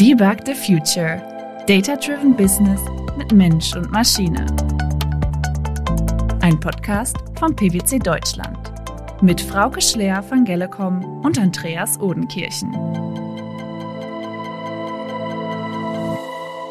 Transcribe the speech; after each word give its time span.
Debug 0.00 0.46
the 0.46 0.54
Future. 0.54 1.20
Data-Driven 1.66 2.34
Business 2.34 2.80
mit 3.18 3.32
Mensch 3.32 3.76
und 3.76 3.92
Maschine. 3.92 4.46
Ein 6.40 6.58
Podcast 6.58 7.18
von 7.38 7.54
PwC 7.54 7.98
Deutschland. 7.98 8.72
Mit 9.20 9.42
Frauke 9.42 9.82
Schler 9.82 10.22
von 10.22 10.46
Gellecom 10.46 11.20
und 11.22 11.38
Andreas 11.38 12.00
Odenkirchen. 12.00 12.74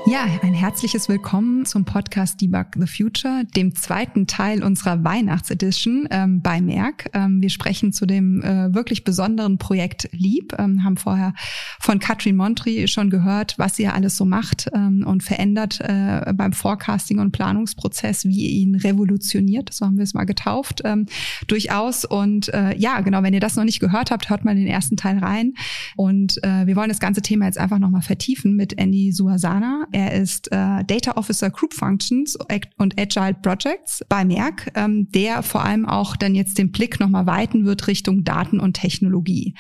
Ja, 0.10 0.26
ein 0.42 0.56
herzliches 0.56 1.08
Willkommen 1.08 1.68
zum 1.68 1.86
Podcast 1.86 2.42
Debug 2.42 2.70
the 2.74 2.88
Future, 2.88 3.44
dem 3.56 3.76
zweiten 3.76 4.26
Teil 4.26 4.64
unserer 4.64 5.04
Weihnachtsedition 5.04 6.08
ähm, 6.10 6.42
bei 6.42 6.62
Merck. 6.62 7.12
Ähm, 7.14 7.44
wir 7.44 7.52
sprechen 7.52 7.94
zu 7.94 8.08
dem 8.08 8.42
äh, 8.42 8.74
wirklich 8.74 9.04
besonderen 9.04 9.60
Projekt 9.60 10.10
Leap, 10.12 10.56
ähm, 10.58 10.84
haben 10.84 10.98
vorher 10.98 11.36
von 11.80 12.00
Katrin 12.00 12.38
Montri 12.38 12.88
schon 12.88 13.12
gehört, 13.12 13.54
was 13.60 13.78
ihr 13.78 13.94
alles 13.94 14.18
so 14.18 14.26
macht 14.26 14.68
ähm, 14.74 15.06
und 15.06 15.22
verändert 15.22 15.80
äh, 15.80 16.34
beim 16.34 16.54
Forecasting 16.54 17.20
und 17.20 17.32
Planungsprozess, 17.32 18.26
wie 18.26 18.48
ihr 18.48 18.62
ihn 18.64 18.74
revolutioniert, 18.78 19.72
so 19.72 19.86
haben 19.86 19.98
wir 19.98 20.06
es 20.06 20.16
mal 20.16 20.26
getauft, 20.26 20.82
ähm, 20.86 21.06
durchaus. 21.46 22.04
Und 22.04 22.52
äh, 22.52 22.76
ja, 22.76 23.02
genau, 23.02 23.22
wenn 23.22 23.36
ihr 23.36 23.42
das 23.42 23.58
noch 23.58 23.64
nicht 23.64 23.80
gehört 23.80 24.10
habt, 24.10 24.32
hört 24.32 24.44
mal 24.44 24.56
den 24.56 24.66
ersten 24.66 24.98
Teil 24.98 25.20
rein. 25.20 25.54
Und 25.96 26.44
äh, 26.44 26.66
wir 26.66 26.76
wollen 26.76 26.90
das 26.90 27.00
ganze 27.00 27.22
Thema 27.22 27.46
jetzt 27.46 27.60
einfach 27.60 27.78
nochmal 27.78 28.02
vertiefen 28.02 28.56
mit 28.56 28.76
Andy 28.80 29.12
Suasana. 29.12 29.86
Er 30.00 30.14
ist 30.14 30.50
äh, 30.54 30.86
Data 30.86 31.18
Officer 31.18 31.50
Group 31.50 31.74
Functions 31.74 32.38
und 32.78 32.98
Agile 32.98 33.34
Projects 33.34 34.02
bei 34.08 34.24
Merck, 34.24 34.72
ähm, 34.76 35.12
der 35.12 35.44
vor 35.44 35.66
allem 35.66 35.86
auch 35.86 36.16
dann 36.16 36.36
jetzt 36.36 36.58
den 36.58 36.72
Blick 36.72 37.02
nochmal 37.02 37.26
weiten 37.26 37.66
wird 37.66 37.86
Richtung 37.88 38.24
Daten 38.24 38.62
und 38.62 38.76
Technologie. 38.76 39.56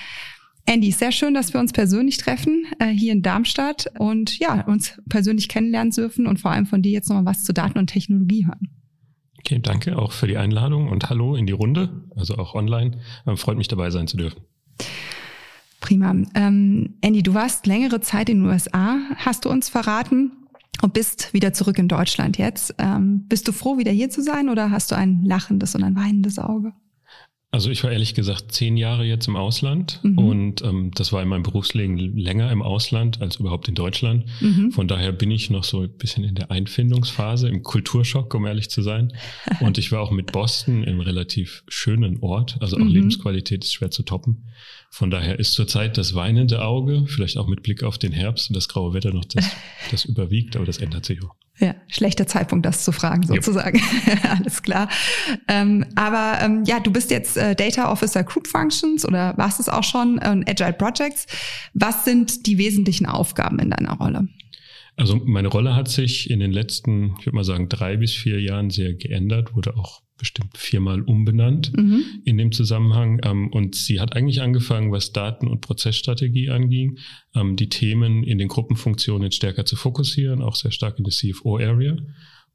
Andy, 0.66 0.92
sehr 0.92 1.12
schön, 1.12 1.34
dass 1.34 1.52
wir 1.54 1.60
uns 1.60 1.74
persönlich 1.74 2.18
treffen 2.18 2.64
äh, 2.80 2.88
hier 2.88 3.12
in 3.12 3.22
Darmstadt 3.22 3.88
und 4.00 4.40
ja, 4.40 4.62
uns 4.66 5.02
persönlich 5.10 5.50
kennenlernen 5.50 5.92
dürfen 5.92 6.26
und 6.26 6.40
vor 6.40 6.52
allem 6.52 6.68
von 6.68 6.82
dir 6.82 6.94
jetzt 6.94 7.10
nochmal 7.10 7.26
was 7.26 7.44
zu 7.44 7.54
Daten 7.54 7.78
und 7.78 7.88
Technologie 7.88 8.46
hören. 8.46 8.70
Okay, 9.40 9.60
danke 9.62 10.00
auch 10.00 10.14
für 10.14 10.28
die 10.28 10.38
Einladung 10.38 10.88
und 10.88 11.10
hallo 11.10 11.36
in 11.36 11.48
die 11.48 11.54
Runde, 11.54 12.06
also 12.16 12.38
auch 12.38 12.56
online. 12.56 13.00
Äh, 13.26 13.36
freut 13.36 13.58
mich 13.58 13.68
dabei 13.68 13.90
sein 13.90 14.08
zu 14.08 14.16
dürfen. 14.16 14.40
Prima. 15.80 16.16
Ähm, 16.36 16.96
Andy, 17.02 17.24
du 17.24 17.34
warst 17.34 17.66
längere 17.68 18.02
Zeit 18.02 18.30
in 18.30 18.42
den 18.42 18.50
USA, 18.50 18.98
hast 19.18 19.46
du 19.46 19.50
uns 19.50 19.70
verraten, 19.70 20.32
und 20.82 20.94
bist 20.94 21.34
wieder 21.34 21.54
zurück 21.54 21.78
in 21.78 21.88
Deutschland 21.88 22.38
jetzt. 22.38 22.74
Ähm, 22.78 23.26
bist 23.28 23.48
du 23.48 23.52
froh, 23.52 23.78
wieder 23.78 23.92
hier 23.92 24.10
zu 24.10 24.22
sein 24.22 24.50
oder 24.50 24.72
hast 24.72 24.92
du 24.92 24.96
ein 24.96 25.24
lachendes 25.24 25.76
und 25.76 25.84
ein 25.84 25.96
weinendes 25.96 26.40
Auge? 26.40 26.74
Also 27.52 27.72
ich 27.72 27.84
war 27.84 27.92
ehrlich 27.92 28.14
gesagt 28.14 28.52
zehn 28.52 28.78
Jahre 28.78 29.04
jetzt 29.06 29.28
im 29.28 29.36
Ausland 29.36 30.00
mhm. 30.04 30.18
und 30.20 30.62
ähm, 30.62 30.92
das 30.94 31.12
war 31.12 31.24
in 31.24 31.30
meinem 31.30 31.42
Berufsleben 31.42 31.98
länger 32.16 32.52
im 32.52 32.62
Ausland 32.62 33.22
als 33.22 33.38
überhaupt 33.38 33.68
in 33.68 33.74
Deutschland. 33.74 34.26
Mhm. 34.40 34.72
Von 34.72 34.88
daher 34.88 35.12
bin 35.12 35.32
ich 35.32 35.50
noch 35.50 35.64
so 35.64 35.82
ein 35.82 35.98
bisschen 35.98 36.24
in 36.24 36.36
der 36.36 36.52
Einfindungsphase, 36.52 37.50
im 37.50 37.64
Kulturschock, 37.64 38.36
um 38.36 38.46
ehrlich 38.46 38.70
zu 38.70 38.84
sein. 38.84 39.14
Und 39.62 39.80
ich 39.80 39.92
war 39.92 40.02
auch 40.02 40.12
mit 40.12 40.32
Boston 40.32 40.84
im 40.84 41.00
relativ 41.00 41.64
schönen 41.68 42.20
Ort, 42.22 42.58
also 42.62 42.76
auch 42.76 42.82
mhm. 42.82 42.90
Lebensqualität 42.90 43.64
ist 43.64 43.74
schwer 43.74 43.90
zu 43.90 44.04
toppen. 44.04 44.44
Von 44.92 45.12
daher 45.12 45.40
ist 45.40 45.54
zurzeit 45.54 45.98
das 45.98 46.16
weinende 46.16 46.64
Auge, 46.64 47.06
vielleicht 47.08 47.38
auch 47.38 47.48
mit 47.48 47.62
Blick 47.62 47.84
auf 47.84 47.98
den 47.98 48.12
Herbst 48.12 48.50
und 48.50 48.56
das 48.56 48.68
graue 48.68 48.94
Wetter 48.94 49.14
noch 49.14 49.26
das, 49.26 49.46
das 49.92 50.06
überwiegt, 50.06 50.56
aber 50.56 50.66
das 50.66 50.80
ändert 50.80 51.06
sich 51.06 51.24
auch. 51.24 51.36
Ja, 51.60 51.76
schlechter 51.88 52.26
Zeitpunkt, 52.26 52.66
das 52.66 52.86
zu 52.86 52.94
fragen, 52.94 53.28
sozusagen. 53.28 53.82
Alles 54.30 54.64
klar. 54.64 54.90
Ähm, 55.50 55.86
aber 55.96 56.40
ähm, 56.42 56.64
ja, 56.66 56.80
du 56.80 56.90
bist 56.90 57.12
jetzt 57.12 57.36
äh, 57.36 57.54
Data 57.54 57.92
Officer 57.92 58.24
Group 58.24 58.48
Functions 58.48 59.06
oder 59.06 59.38
warst 59.38 59.60
es 59.60 59.68
auch 59.68 59.84
schon, 59.84 60.20
äh, 60.20 60.44
Agile 60.50 60.74
Projects. 60.74 61.28
Was 61.74 62.06
sind 62.06 62.46
die 62.46 62.58
wesentlichen 62.58 63.06
Aufgaben 63.06 63.60
in 63.60 63.72
deiner 63.72 63.94
Rolle? 63.98 64.30
Also 64.96 65.18
meine 65.18 65.50
Rolle 65.50 65.76
hat 65.76 65.90
sich 65.90 66.30
in 66.30 66.40
den 66.40 66.52
letzten, 66.52 67.16
ich 67.20 67.26
würde 67.26 67.36
mal 67.36 67.44
sagen, 67.44 67.68
drei 67.68 67.98
bis 67.98 68.14
vier 68.14 68.42
Jahren 68.42 68.70
sehr 68.70 68.94
geändert, 68.94 69.56
wurde 69.56 69.76
auch 69.76 70.02
bestimmt 70.20 70.58
viermal 70.58 71.02
umbenannt 71.02 71.76
mhm. 71.76 72.04
in 72.26 72.38
dem 72.38 72.52
Zusammenhang. 72.52 73.20
Ähm, 73.24 73.48
und 73.52 73.74
sie 73.76 74.00
hat 74.00 74.16
eigentlich 74.16 74.42
angefangen, 74.42 74.92
was 74.92 75.12
Daten- 75.12 75.48
und 75.48 75.62
Prozessstrategie 75.62 76.52
anging, 76.52 77.00
ähm, 77.34 77.56
die 77.56 77.70
Themen 77.70 78.24
in 78.24 78.38
den 78.38 78.50
Gruppenfunktionen 78.50 79.32
stärker 79.32 79.66
zu 79.66 79.76
fokussieren, 79.76 80.44
auch 80.44 80.56
sehr 80.56 80.72
stark 80.72 81.00
in 81.00 81.06
der 81.06 81.14
CFO-Area. 81.14 81.98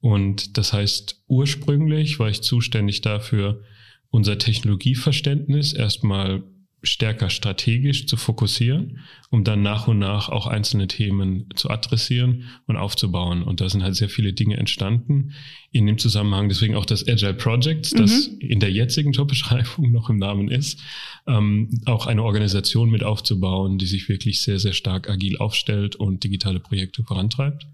Und 0.01 0.57
das 0.59 0.73
heißt, 0.73 1.25
ursprünglich 1.27 2.19
war 2.21 2.29
ich 2.29 2.43
zuständig 2.43 3.01
dafür, 3.01 3.63
unser 4.11 4.39
Technologieverständnis 4.39 5.73
erstmal 5.73 6.45
stärker 6.85 7.31
strategisch 7.31 8.07
zu 8.07 8.17
fokussieren, 8.17 9.01
um 9.31 9.45
dann 9.45 9.63
nach 9.63 9.89
und 9.89 9.99
nach 9.99 10.29
auch 10.29 10.47
einzelne 10.47 10.87
Themen 10.87 11.49
zu 11.55 11.71
adressieren 11.71 12.45
und 12.67 12.77
aufzubauen. 12.77 13.43
Und 13.43 13.61
da 13.61 13.69
sind 13.69 13.83
halt 13.83 13.97
sehr 13.97 14.09
viele 14.09 14.33
Dinge 14.33 14.57
entstanden 14.57 15.33
in 15.73 15.87
dem 15.87 15.99
Zusammenhang. 15.99 16.49
Deswegen 16.49 16.77
auch 16.77 16.87
das 16.87 17.07
Agile 17.09 17.35
Projects, 17.35 17.91
das 17.91 18.31
mhm. 18.31 18.41
in 18.41 18.61
der 18.61 18.71
jetzigen 18.71 19.13
Jobbeschreibung 19.13 19.91
noch 19.93 20.11
im 20.11 20.19
Namen 20.19 20.49
ist, 20.49 20.81
ähm, 21.27 21.81
auch 21.87 22.07
eine 22.07 22.23
Organisation 22.23 22.91
mit 22.91 23.03
aufzubauen, 23.03 23.79
die 23.79 23.87
sich 23.87 24.09
wirklich 24.09 24.43
sehr, 24.43 24.59
sehr 24.59 24.73
stark 24.73 25.11
agil 25.11 25.39
aufstellt 25.39 25.97
und 25.97 26.23
digitale 26.23 26.61
Projekte 26.61 27.03
vorantreibt. 27.03 27.67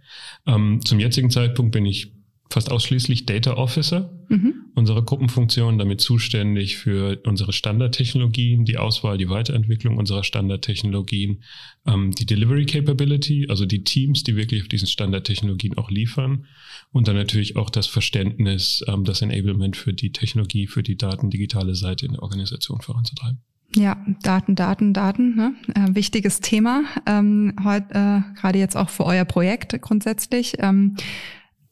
Ähm, 0.46 0.80
zum 0.84 0.98
jetzigen 0.98 1.30
Zeitpunkt 1.30 1.72
bin 1.72 1.84
ich 1.84 2.12
fast 2.50 2.70
ausschließlich 2.70 3.26
Data 3.26 3.54
Officer, 3.54 4.10
mhm. 4.28 4.54
unsere 4.74 5.04
Gruppenfunktion, 5.04 5.78
damit 5.78 6.00
zuständig 6.00 6.76
für 6.78 7.20
unsere 7.24 7.52
Standardtechnologien, 7.52 8.64
die 8.64 8.76
Auswahl, 8.76 9.18
die 9.18 9.28
Weiterentwicklung 9.28 9.96
unserer 9.96 10.24
Standardtechnologien, 10.24 11.44
ähm, 11.86 12.10
die 12.10 12.26
Delivery 12.26 12.66
Capability, 12.66 13.46
also 13.48 13.66
die 13.66 13.84
Teams, 13.84 14.24
die 14.24 14.34
wirklich 14.34 14.62
auf 14.62 14.68
diesen 14.68 14.88
Standardtechnologien 14.88 15.78
auch 15.78 15.90
liefern 15.90 16.46
und 16.90 17.06
dann 17.06 17.16
natürlich 17.16 17.54
auch 17.54 17.70
das 17.70 17.86
Verständnis, 17.86 18.84
ähm, 18.88 19.04
das 19.04 19.22
Enablement 19.22 19.76
für 19.76 19.92
die 19.92 20.10
Technologie, 20.10 20.66
für 20.66 20.82
die 20.82 20.96
Daten, 20.96 21.30
digitale 21.30 21.76
Seite 21.76 22.06
in 22.06 22.12
der 22.12 22.22
Organisation 22.22 22.80
voranzutreiben. 22.80 23.38
Ja, 23.76 24.04
Daten, 24.24 24.56
Daten, 24.56 24.92
Daten, 24.92 25.36
ne? 25.36 25.54
äh, 25.76 25.94
wichtiges 25.94 26.40
Thema. 26.40 26.82
Ähm, 27.06 27.54
heute 27.62 27.94
äh, 27.94 28.40
gerade 28.40 28.58
jetzt 28.58 28.76
auch 28.76 28.88
für 28.88 29.04
euer 29.04 29.24
Projekt 29.24 29.80
grundsätzlich. 29.80 30.54
Ähm, 30.58 30.96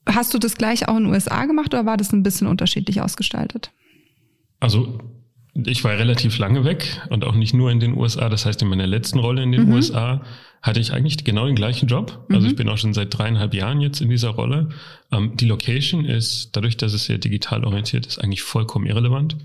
Hast 0.05 0.33
du 0.33 0.39
das 0.39 0.55
gleich 0.55 0.87
auch 0.87 0.97
in 0.97 1.03
den 1.03 1.13
USA 1.13 1.45
gemacht 1.45 1.73
oder 1.73 1.85
war 1.85 1.97
das 1.97 2.11
ein 2.13 2.23
bisschen 2.23 2.47
unterschiedlich 2.47 3.01
ausgestaltet? 3.01 3.71
Also 4.59 4.99
ich 5.53 5.83
war 5.83 5.97
relativ 5.97 6.37
lange 6.37 6.63
weg 6.63 7.01
und 7.09 7.23
auch 7.23 7.35
nicht 7.35 7.53
nur 7.53 7.71
in 7.71 7.79
den 7.79 7.97
USA. 7.97 8.29
Das 8.29 8.45
heißt, 8.45 8.61
in 8.61 8.67
meiner 8.67 8.87
letzten 8.87 9.19
Rolle 9.19 9.43
in 9.43 9.51
den 9.51 9.67
mhm. 9.67 9.73
USA 9.73 10.21
hatte 10.61 10.79
ich 10.79 10.93
eigentlich 10.93 11.23
genau 11.23 11.45
den 11.45 11.55
gleichen 11.55 11.87
Job. 11.87 12.25
Also 12.29 12.41
mhm. 12.41 12.47
ich 12.47 12.55
bin 12.55 12.69
auch 12.69 12.77
schon 12.77 12.93
seit 12.93 13.17
dreieinhalb 13.17 13.53
Jahren 13.53 13.81
jetzt 13.81 14.01
in 14.01 14.09
dieser 14.09 14.29
Rolle. 14.29 14.69
Ähm, 15.11 15.35
die 15.35 15.45
Location 15.45 16.05
ist, 16.05 16.55
dadurch, 16.55 16.77
dass 16.77 16.93
es 16.93 17.05
sehr 17.05 17.17
digital 17.17 17.63
orientiert 17.63 18.05
ist, 18.05 18.19
eigentlich 18.19 18.41
vollkommen 18.41 18.85
irrelevant. 18.85 19.37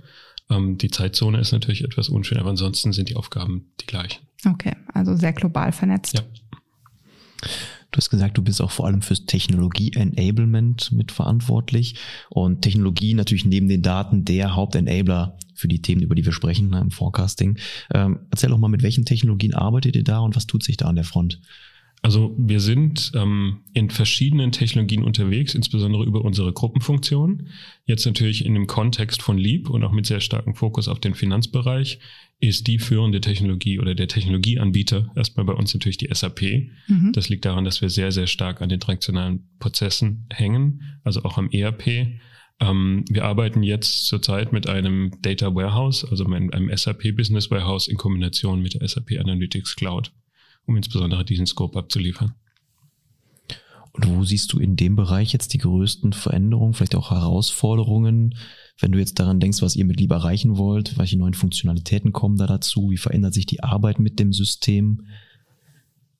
Ähm, 0.50 0.76
die 0.78 0.90
Zeitzone 0.90 1.38
ist 1.38 1.52
natürlich 1.52 1.84
etwas 1.84 2.08
unschön, 2.08 2.38
aber 2.38 2.50
ansonsten 2.50 2.92
sind 2.92 3.08
die 3.08 3.16
Aufgaben 3.16 3.72
die 3.80 3.86
gleichen. 3.86 4.26
Okay, 4.44 4.76
also 4.92 5.16
sehr 5.16 5.32
global 5.32 5.72
vernetzt. 5.72 6.14
Ja. 6.14 6.22
Du 7.94 7.98
hast 7.98 8.10
gesagt, 8.10 8.36
du 8.36 8.42
bist 8.42 8.60
auch 8.60 8.72
vor 8.72 8.86
allem 8.86 9.02
fürs 9.02 9.24
Technologie-Enablement 9.24 10.90
mitverantwortlich 10.90 11.94
und 12.28 12.62
Technologie 12.62 13.14
natürlich 13.14 13.44
neben 13.44 13.68
den 13.68 13.82
Daten 13.82 14.24
der 14.24 14.56
Hauptenabler 14.56 15.38
für 15.54 15.68
die 15.68 15.80
Themen, 15.80 16.02
über 16.02 16.16
die 16.16 16.24
wir 16.24 16.32
sprechen 16.32 16.70
ne, 16.70 16.80
im 16.80 16.90
Forecasting. 16.90 17.56
Ähm, 17.92 18.18
erzähl 18.32 18.50
doch 18.50 18.58
mal, 18.58 18.66
mit 18.66 18.82
welchen 18.82 19.04
Technologien 19.04 19.54
arbeitet 19.54 19.94
ihr 19.94 20.02
da 20.02 20.18
und 20.18 20.34
was 20.34 20.48
tut 20.48 20.64
sich 20.64 20.76
da 20.76 20.86
an 20.86 20.96
der 20.96 21.04
Front? 21.04 21.40
Also 22.04 22.34
wir 22.36 22.60
sind 22.60 23.12
ähm, 23.14 23.62
in 23.72 23.88
verschiedenen 23.88 24.52
Technologien 24.52 25.02
unterwegs, 25.02 25.54
insbesondere 25.54 26.04
über 26.04 26.22
unsere 26.22 26.52
Gruppenfunktion. 26.52 27.48
Jetzt 27.86 28.04
natürlich 28.04 28.44
in 28.44 28.52
dem 28.52 28.66
Kontext 28.66 29.22
von 29.22 29.38
Leap 29.38 29.70
und 29.70 29.82
auch 29.82 29.90
mit 29.90 30.04
sehr 30.04 30.20
starkem 30.20 30.54
Fokus 30.54 30.86
auf 30.86 31.00
den 31.00 31.14
Finanzbereich 31.14 31.98
ist 32.40 32.66
die 32.66 32.78
führende 32.78 33.22
Technologie 33.22 33.80
oder 33.80 33.94
der 33.94 34.06
Technologieanbieter 34.06 35.12
erstmal 35.16 35.46
bei 35.46 35.54
uns 35.54 35.72
natürlich 35.72 35.96
die 35.96 36.10
SAP. 36.12 36.42
Mhm. 36.88 37.12
Das 37.14 37.30
liegt 37.30 37.46
daran, 37.46 37.64
dass 37.64 37.80
wir 37.80 37.88
sehr, 37.88 38.12
sehr 38.12 38.26
stark 38.26 38.60
an 38.60 38.68
den 38.68 38.80
transaktionalen 38.80 39.48
Prozessen 39.58 40.26
hängen, 40.28 40.82
also 41.04 41.22
auch 41.22 41.38
am 41.38 41.48
ERP. 41.48 41.86
Ähm, 42.60 43.06
wir 43.08 43.24
arbeiten 43.24 43.62
jetzt 43.62 44.08
zurzeit 44.08 44.52
mit 44.52 44.68
einem 44.68 45.10
Data 45.22 45.54
Warehouse, 45.54 46.04
also 46.04 46.26
einem, 46.26 46.50
einem 46.50 46.76
SAP 46.76 47.16
Business 47.16 47.50
Warehouse 47.50 47.88
in 47.88 47.96
Kombination 47.96 48.60
mit 48.60 48.74
der 48.74 48.86
SAP 48.86 49.12
Analytics 49.18 49.74
Cloud 49.74 50.12
um 50.66 50.76
insbesondere 50.76 51.24
diesen 51.24 51.46
Scope 51.46 51.78
abzuliefern. 51.78 52.34
Und 53.92 54.08
wo 54.08 54.24
siehst 54.24 54.52
du 54.52 54.58
in 54.58 54.74
dem 54.74 54.96
Bereich 54.96 55.32
jetzt 55.32 55.54
die 55.54 55.58
größten 55.58 56.12
Veränderungen, 56.12 56.74
vielleicht 56.74 56.96
auch 56.96 57.12
Herausforderungen, 57.12 58.34
wenn 58.80 58.90
du 58.90 58.98
jetzt 58.98 59.20
daran 59.20 59.38
denkst, 59.38 59.62
was 59.62 59.76
ihr 59.76 59.84
mit 59.84 60.00
lieber 60.00 60.16
erreichen 60.16 60.56
wollt, 60.56 60.98
welche 60.98 61.16
neuen 61.16 61.34
Funktionalitäten 61.34 62.12
kommen 62.12 62.36
da 62.36 62.46
dazu, 62.46 62.90
wie 62.90 62.96
verändert 62.96 63.34
sich 63.34 63.46
die 63.46 63.62
Arbeit 63.62 64.00
mit 64.00 64.18
dem 64.18 64.32
System? 64.32 65.06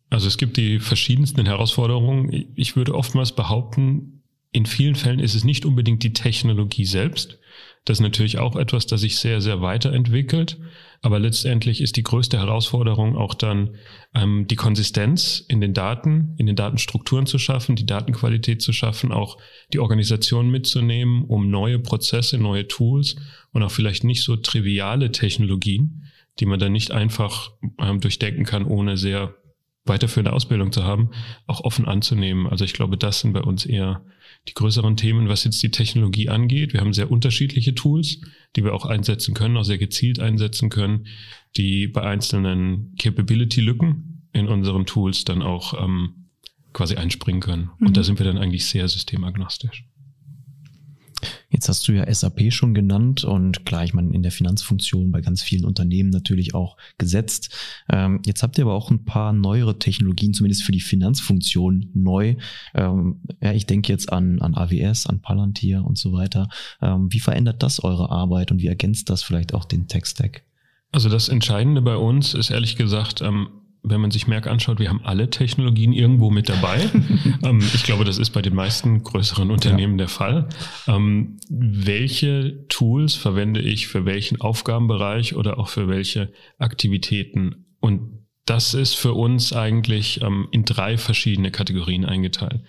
Also 0.09 0.29
es 0.29 0.39
gibt 0.39 0.57
die 0.57 0.79
verschiedensten 0.79 1.45
Herausforderungen. 1.45 2.47
Ich 2.55 2.77
würde 2.77 2.95
oftmals 2.95 3.33
behaupten, 3.33 4.23
in 4.53 4.67
vielen 4.67 4.95
Fällen 4.95 5.19
ist 5.19 5.35
es 5.35 5.43
nicht 5.43 5.67
unbedingt 5.67 6.05
die 6.05 6.13
Technologie 6.13 6.85
selbst. 6.85 7.41
Das 7.85 7.99
ist 7.99 8.03
natürlich 8.03 8.39
auch 8.39 8.55
etwas, 8.55 8.87
das 8.87 9.01
sich 9.01 9.17
sehr, 9.17 9.41
sehr 9.41 9.61
weiterentwickelt. 9.61 10.59
Aber 11.05 11.19
letztendlich 11.19 11.83
ist 11.83 11.97
die 11.97 12.03
größte 12.03 12.39
Herausforderung 12.39 13.15
auch 13.15 13.35
dann 13.35 13.77
ähm, 14.15 14.47
die 14.49 14.57
Konsistenz 14.57 15.45
in 15.49 15.61
den 15.61 15.75
Daten, 15.75 16.35
in 16.39 16.47
den 16.47 16.57
Datenstrukturen 16.57 17.27
zu 17.27 17.37
schaffen, 17.39 17.77
die 17.77 17.85
Datenqualität 17.85 18.63
zu 18.63 18.73
schaffen, 18.73 19.13
auch 19.13 19.37
die 19.75 19.81
Organisation 19.81 20.51
mitzunehmen, 20.51 21.27
um 21.27 21.51
neue 21.51 21.79
Prozesse, 21.79 22.39
neue 22.39 22.69
Tools 22.69 23.17
und 23.53 23.63
auch 23.63 23.71
vielleicht 23.71 24.03
nicht 24.03 24.23
so 24.23 24.37
triviale 24.37 25.13
Technologien, 25.13 26.05
die 26.41 26.47
man 26.47 26.59
dann 26.59 26.73
nicht 26.73 26.91
einfach 26.91 27.51
ähm, 27.79 28.01
durchdenken 28.01 28.47
kann, 28.47 28.65
ohne 28.65 28.97
sehr 28.97 29.35
weiterführende 29.85 30.33
Ausbildung 30.33 30.73
zu 30.73 30.85
haben, 30.85 31.11
auch 31.47 31.61
offen 31.61 31.85
anzunehmen. 31.85 32.47
Also 32.47 32.65
ich 32.65 32.73
glaube, 32.73 32.97
das 32.97 33.21
sind 33.21 33.35
bei 33.35 33.43
uns 33.43 33.67
eher 33.67 34.07
die 34.49 34.55
größeren 34.55 34.97
Themen, 34.97 35.29
was 35.29 35.45
jetzt 35.45 35.63
die 35.63 35.71
Technologie 35.71 36.29
angeht. 36.29 36.73
Wir 36.73 36.81
haben 36.81 36.93
sehr 36.93 37.11
unterschiedliche 37.11 37.75
Tools, 37.75 38.21
die 38.57 38.65
wir 38.65 38.75
auch 38.75 38.85
einsetzen 38.85 39.35
können, 39.35 39.57
auch 39.57 39.65
sehr 39.65 39.79
gezielt 39.79 40.21
einsetzen 40.21 40.69
können, 40.69 41.07
die 41.57 41.89
bei 41.89 42.03
einzelnen 42.03 42.95
Capability-Lücken 42.99 44.29
in 44.33 44.49
unseren 44.49 44.85
Tools 44.85 45.25
dann 45.25 45.43
auch 45.43 45.83
ähm, 45.83 46.29
quasi 46.73 46.97
einspringen 46.97 47.41
können. 47.41 47.71
Mhm. 47.79 47.87
Und 47.87 47.97
da 47.97 48.03
sind 48.03 48.19
wir 48.19 48.27
dann 48.27 48.37
eigentlich 48.37 48.67
sehr 48.67 48.87
systemagnostisch. 48.89 49.85
Jetzt 51.55 51.69
hast 51.69 51.87
du 51.87 51.93
ja 51.93 52.13
SAP 52.13 52.53
schon 52.53 52.75
genannt 52.75 53.23
und 53.23 53.65
klar, 53.65 53.85
ich 53.85 53.95
meine, 53.95 54.13
in 54.13 54.25
der 54.25 54.33
Finanzfunktion 54.33 55.13
bei 55.13 55.21
ganz 55.21 55.41
vielen 55.41 55.65
Unternehmen 55.65 56.11
natürlich 56.11 56.53
auch 56.53 56.77
gesetzt. 56.99 57.55
Ähm, 57.89 58.23
jetzt 58.27 58.43
habt 58.43 58.59
ihr 58.59 58.65
aber 58.65 58.75
auch 58.75 58.91
ein 58.91 59.05
paar 59.05 59.33
neuere 59.33 59.79
Technologien, 59.79 60.35
zumindest 60.35 60.65
für 60.65 60.73
die 60.73 60.81
Finanzfunktion 60.81 61.91
neu. 61.95 62.35
Ähm, 62.75 63.21
ja, 63.41 63.53
ich 63.53 63.67
denke 63.67 63.93
jetzt 63.93 64.13
an, 64.13 64.41
an 64.41 64.57
AWS, 64.57 65.07
an 65.07 65.21
Palantir 65.21 65.85
und 65.85 65.97
so 65.97 66.13
weiter. 66.13 66.49
Ähm, 66.83 67.13
wie 67.13 67.21
verändert 67.21 67.63
das 67.63 67.79
eure 67.79 68.11
Arbeit 68.11 68.51
und 68.51 68.61
wie 68.61 68.67
ergänzt 68.67 69.09
das 69.09 69.23
vielleicht 69.23 69.55
auch 69.55 69.65
den 69.65 69.87
Tech-Stack? 69.87 70.43
Also 70.91 71.09
das 71.09 71.29
Entscheidende 71.29 71.83
bei 71.83 71.97
uns 71.97 72.35
ist 72.35 72.51
ehrlich 72.51 72.75
gesagt, 72.75 73.21
ähm, 73.21 73.47
wenn 73.85 74.01
man 74.01 74.11
sich 74.11 74.27
Merck 74.27 74.47
anschaut, 74.47 74.79
wir 74.79 74.89
haben 74.89 75.03
alle 75.05 75.29
Technologien 75.29 75.93
irgendwo 75.93 76.31
mit 76.31 76.49
dabei. 76.49 76.91
ähm, 77.43 77.59
ich 77.75 77.85
glaube, 77.85 78.05
das 78.05 78.19
ist 78.19 78.31
bei 78.31 78.41
den 78.43 78.55
meisten 78.55 79.03
größeren 79.03 79.51
Unternehmen 79.51 79.95
ja. 79.95 79.99
der 79.99 80.09
Fall. 80.09 80.49
Ähm, 80.89 81.37
welche 81.51 82.67
Tools 82.69 83.15
verwende 83.15 83.61
ich 83.61 83.87
für 83.87 84.07
welchen 84.07 84.41
Aufgabenbereich 84.41 85.37
oder 85.37 85.59
auch 85.59 85.69
für 85.69 85.87
welche 85.87 86.33
Aktivitäten? 86.59 87.67
Und 87.81 88.25
das 88.47 88.75
ist 88.75 88.95
für 88.95 89.13
uns 89.13 89.53
eigentlich 89.53 90.23
ähm, 90.23 90.49
in 90.51 90.65
drei 90.65 90.97
verschiedene 90.97 91.51
Kategorien 91.51 92.05
eingeteilt. 92.05 92.63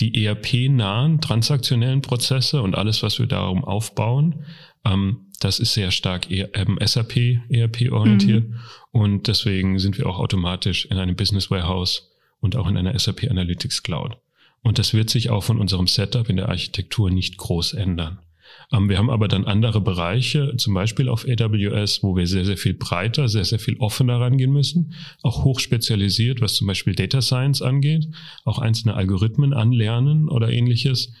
Die 0.00 0.24
ERP-nahen 0.24 1.20
transaktionellen 1.20 2.02
Prozesse 2.02 2.62
und 2.62 2.74
alles, 2.74 3.02
was 3.02 3.18
wir 3.18 3.26
darum 3.26 3.64
aufbauen, 3.64 4.44
ähm, 4.84 5.26
das 5.40 5.58
ist 5.58 5.74
sehr 5.74 5.90
stark 5.90 6.30
e 6.30 6.46
ähm, 6.54 6.78
SAP, 6.84 7.16
ERP 7.48 7.90
orientiert. 7.90 8.48
Mhm. 8.48 8.56
Und 8.92 9.28
deswegen 9.28 9.78
sind 9.78 9.98
wir 9.98 10.06
auch 10.06 10.18
automatisch 10.18 10.86
in 10.86 10.98
einem 10.98 11.16
Business 11.16 11.50
Warehouse 11.50 12.12
und 12.40 12.56
auch 12.56 12.68
in 12.68 12.76
einer 12.76 12.96
SAP 12.98 13.24
Analytics 13.28 13.82
Cloud. 13.82 14.18
Und 14.62 14.78
das 14.78 14.94
wird 14.94 15.10
sich 15.10 15.30
auch 15.30 15.42
von 15.42 15.58
unserem 15.58 15.88
Setup 15.88 16.28
in 16.28 16.36
der 16.36 16.48
Architektur 16.48 17.10
nicht 17.10 17.36
groß 17.38 17.74
ändern. 17.74 18.18
Ähm, 18.72 18.88
wir 18.88 18.98
haben 18.98 19.10
aber 19.10 19.26
dann 19.28 19.44
andere 19.44 19.80
Bereiche, 19.80 20.56
zum 20.56 20.74
Beispiel 20.74 21.08
auf 21.08 21.26
AWS, 21.26 22.02
wo 22.02 22.16
wir 22.16 22.26
sehr, 22.26 22.44
sehr 22.44 22.56
viel 22.56 22.74
breiter, 22.74 23.28
sehr, 23.28 23.44
sehr 23.44 23.58
viel 23.58 23.76
offener 23.78 24.20
rangehen 24.20 24.52
müssen, 24.52 24.94
auch 25.22 25.42
hochspezialisiert, 25.44 26.40
was 26.40 26.54
zum 26.54 26.68
Beispiel 26.68 26.94
Data 26.94 27.20
Science 27.20 27.62
angeht, 27.62 28.08
auch 28.44 28.58
einzelne 28.58 28.94
Algorithmen 28.94 29.52
anlernen 29.52 30.28
oder 30.28 30.50
ähnliches. 30.50 31.12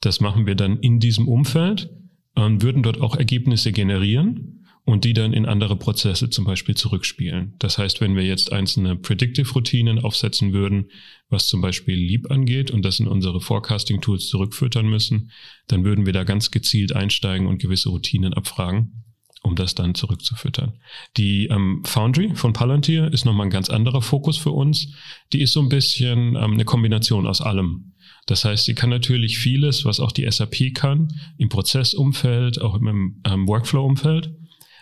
Das 0.00 0.20
machen 0.20 0.46
wir 0.46 0.54
dann 0.54 0.78
in 0.78 1.00
diesem 1.00 1.26
Umfeld 1.26 1.88
und 2.34 2.62
würden 2.62 2.82
dort 2.82 3.00
auch 3.00 3.16
Ergebnisse 3.16 3.72
generieren 3.72 4.64
und 4.84 5.04
die 5.04 5.14
dann 5.14 5.32
in 5.32 5.46
andere 5.46 5.76
Prozesse 5.76 6.28
zum 6.28 6.44
Beispiel 6.44 6.74
zurückspielen. 6.74 7.54
Das 7.58 7.78
heißt, 7.78 8.00
wenn 8.00 8.16
wir 8.16 8.24
jetzt 8.24 8.52
einzelne 8.52 8.96
Predictive-Routinen 8.96 9.98
aufsetzen 9.98 10.52
würden, 10.52 10.90
was 11.30 11.48
zum 11.48 11.62
Beispiel 11.62 11.94
Leap 11.94 12.30
angeht 12.30 12.70
und 12.70 12.84
das 12.84 13.00
in 13.00 13.08
unsere 13.08 13.40
Forecasting-Tools 13.40 14.28
zurückfüttern 14.28 14.86
müssen, 14.86 15.30
dann 15.68 15.84
würden 15.84 16.04
wir 16.04 16.12
da 16.12 16.24
ganz 16.24 16.50
gezielt 16.50 16.94
einsteigen 16.94 17.46
und 17.46 17.62
gewisse 17.62 17.88
Routinen 17.88 18.34
abfragen, 18.34 19.03
um 19.44 19.54
das 19.54 19.74
dann 19.74 19.94
zurückzufüttern. 19.94 20.72
Die 21.16 21.46
ähm, 21.46 21.82
Foundry 21.84 22.34
von 22.34 22.54
Palantir 22.54 23.12
ist 23.12 23.24
nochmal 23.24 23.46
ein 23.46 23.50
ganz 23.50 23.68
anderer 23.68 24.00
Fokus 24.00 24.38
für 24.38 24.50
uns. 24.50 24.88
Die 25.32 25.42
ist 25.42 25.52
so 25.52 25.60
ein 25.60 25.68
bisschen 25.68 26.34
ähm, 26.34 26.54
eine 26.54 26.64
Kombination 26.64 27.26
aus 27.26 27.42
allem. 27.42 27.92
Das 28.26 28.44
heißt, 28.46 28.64
sie 28.64 28.74
kann 28.74 28.88
natürlich 28.88 29.38
vieles, 29.38 29.84
was 29.84 30.00
auch 30.00 30.12
die 30.12 30.28
SAP 30.30 30.74
kann, 30.74 31.08
im 31.36 31.50
Prozessumfeld, 31.50 32.60
auch 32.62 32.74
im 32.74 33.20
ähm, 33.24 33.46
Workflow-Umfeld. 33.46 34.34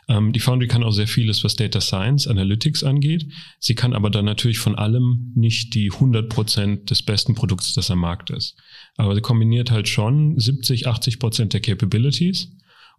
Ähm, 0.09 0.33
die 0.33 0.41
Foundry 0.41 0.69
kann 0.69 0.85
auch 0.85 0.93
sehr 0.93 1.09
vieles, 1.09 1.43
was 1.43 1.57
Data 1.57 1.81
Science, 1.81 2.29
Analytics 2.29 2.85
angeht. 2.85 3.27
Sie 3.59 3.75
kann 3.75 3.95
aber 3.95 4.11
dann 4.11 4.25
natürlich 4.25 4.61
von 4.61 4.77
allem 4.77 5.33
nicht 5.35 5.75
die 5.75 5.91
100 5.93 6.29
Prozent 6.29 6.91
des 6.91 7.03
besten 7.03 7.35
Produkts, 7.35 7.75
das 7.75 7.91
am 7.91 7.99
Markt 7.99 8.31
ist. 8.31 8.57
Aber 8.97 9.17
sie 9.17 9.21
kombiniert 9.21 9.73
halt 9.73 9.89
schon 9.89 10.39
70, 10.39 10.87
80 10.87 11.19
Prozent 11.19 11.53
der 11.53 11.61
Capabilities 11.61 12.53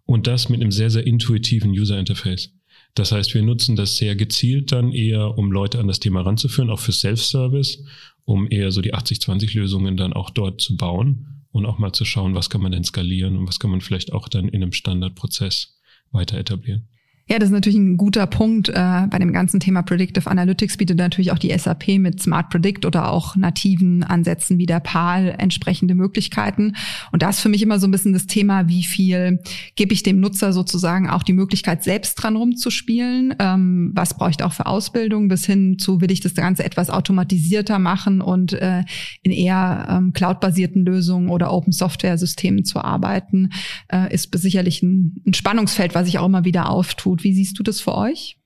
und 0.06 0.26
das 0.26 0.48
mit 0.48 0.60
einem 0.60 0.72
sehr, 0.72 0.90
sehr 0.90 1.06
intuitiven 1.06 1.70
User 1.70 1.98
Interface. 1.98 2.50
Das 2.94 3.10
heißt, 3.10 3.34
wir 3.34 3.42
nutzen 3.42 3.74
das 3.74 3.96
sehr 3.96 4.14
gezielt 4.14 4.70
dann 4.70 4.92
eher, 4.92 5.36
um 5.36 5.50
Leute 5.50 5.80
an 5.80 5.88
das 5.88 6.00
Thema 6.00 6.20
ranzuführen, 6.20 6.70
auch 6.70 6.78
für 6.78 6.92
Self-Service 6.92 7.82
um 8.24 8.48
eher 8.50 8.70
so 8.72 8.80
die 8.80 8.94
80-20-Lösungen 8.94 9.96
dann 9.96 10.12
auch 10.12 10.30
dort 10.30 10.60
zu 10.60 10.76
bauen 10.76 11.44
und 11.52 11.66
auch 11.66 11.78
mal 11.78 11.92
zu 11.92 12.04
schauen, 12.04 12.34
was 12.34 12.50
kann 12.50 12.62
man 12.62 12.72
denn 12.72 12.84
skalieren 12.84 13.36
und 13.36 13.46
was 13.46 13.60
kann 13.60 13.70
man 13.70 13.80
vielleicht 13.80 14.12
auch 14.12 14.28
dann 14.28 14.48
in 14.48 14.62
einem 14.62 14.72
Standardprozess 14.72 15.78
weiter 16.10 16.38
etablieren. 16.38 16.88
Ja, 17.26 17.38
das 17.38 17.48
ist 17.48 17.54
natürlich 17.54 17.78
ein 17.78 17.96
guter 17.96 18.26
Punkt. 18.26 18.68
Äh, 18.68 19.06
bei 19.08 19.18
dem 19.18 19.32
ganzen 19.32 19.58
Thema 19.58 19.80
Predictive 19.80 20.30
Analytics 20.30 20.76
bietet 20.76 20.98
natürlich 20.98 21.32
auch 21.32 21.38
die 21.38 21.56
SAP 21.56 21.98
mit 21.98 22.20
Smart 22.20 22.50
Predict 22.50 22.84
oder 22.84 23.10
auch 23.10 23.34
nativen 23.34 24.04
Ansätzen 24.04 24.58
wie 24.58 24.66
der 24.66 24.80
PAL 24.80 25.34
entsprechende 25.38 25.94
Möglichkeiten. 25.94 26.76
Und 27.12 27.22
da 27.22 27.30
ist 27.30 27.40
für 27.40 27.48
mich 27.48 27.62
immer 27.62 27.78
so 27.78 27.86
ein 27.86 27.90
bisschen 27.92 28.12
das 28.12 28.26
Thema, 28.26 28.68
wie 28.68 28.82
viel 28.82 29.40
gebe 29.74 29.94
ich 29.94 30.02
dem 30.02 30.20
Nutzer 30.20 30.52
sozusagen 30.52 31.08
auch 31.08 31.22
die 31.22 31.32
Möglichkeit, 31.32 31.82
selbst 31.82 32.16
dran 32.16 32.36
rumzuspielen. 32.36 33.34
Ähm, 33.38 33.92
was 33.94 34.18
brauche 34.18 34.30
ich 34.30 34.42
auch 34.42 34.52
für 34.52 34.66
Ausbildung 34.66 35.28
bis 35.28 35.46
hin 35.46 35.78
zu, 35.78 36.02
will 36.02 36.10
ich 36.10 36.20
das 36.20 36.34
Ganze 36.34 36.62
etwas 36.62 36.90
automatisierter 36.90 37.78
machen 37.78 38.20
und 38.20 38.52
äh, 38.52 38.82
in 39.22 39.32
eher 39.32 39.86
ähm, 39.88 40.12
cloud-basierten 40.12 40.84
Lösungen 40.84 41.30
oder 41.30 41.54
Open-Software-Systemen 41.54 42.66
zu 42.66 42.84
arbeiten, 42.84 43.48
äh, 43.90 44.12
ist 44.12 44.28
sicherlich 44.38 44.82
ein, 44.82 45.22
Spannungsfeld, 45.34 45.94
was 45.94 46.04
sich 46.04 46.18
auch 46.18 46.26
immer 46.26 46.44
wieder 46.44 46.68
auftut 46.68 47.13
tut. 47.14 47.24
Wie 47.24 47.32
siehst 47.32 47.58
du 47.58 47.62
das 47.62 47.80
für 47.80 47.94
euch? 47.94 48.36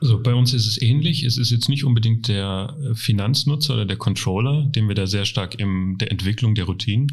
Also 0.00 0.22
bei 0.22 0.34
uns 0.34 0.52
ist 0.52 0.66
es 0.66 0.80
ähnlich. 0.80 1.24
Es 1.24 1.38
ist 1.38 1.50
jetzt 1.50 1.68
nicht 1.68 1.84
unbedingt 1.84 2.28
der 2.28 2.76
Finanznutzer 2.94 3.74
oder 3.74 3.86
der 3.86 3.96
Controller, 3.96 4.66
den 4.66 4.88
wir 4.88 4.94
da 4.94 5.06
sehr 5.06 5.24
stark 5.24 5.58
in 5.58 5.96
der 5.98 6.10
Entwicklung 6.10 6.54
der 6.54 6.64
Routinen 6.64 7.06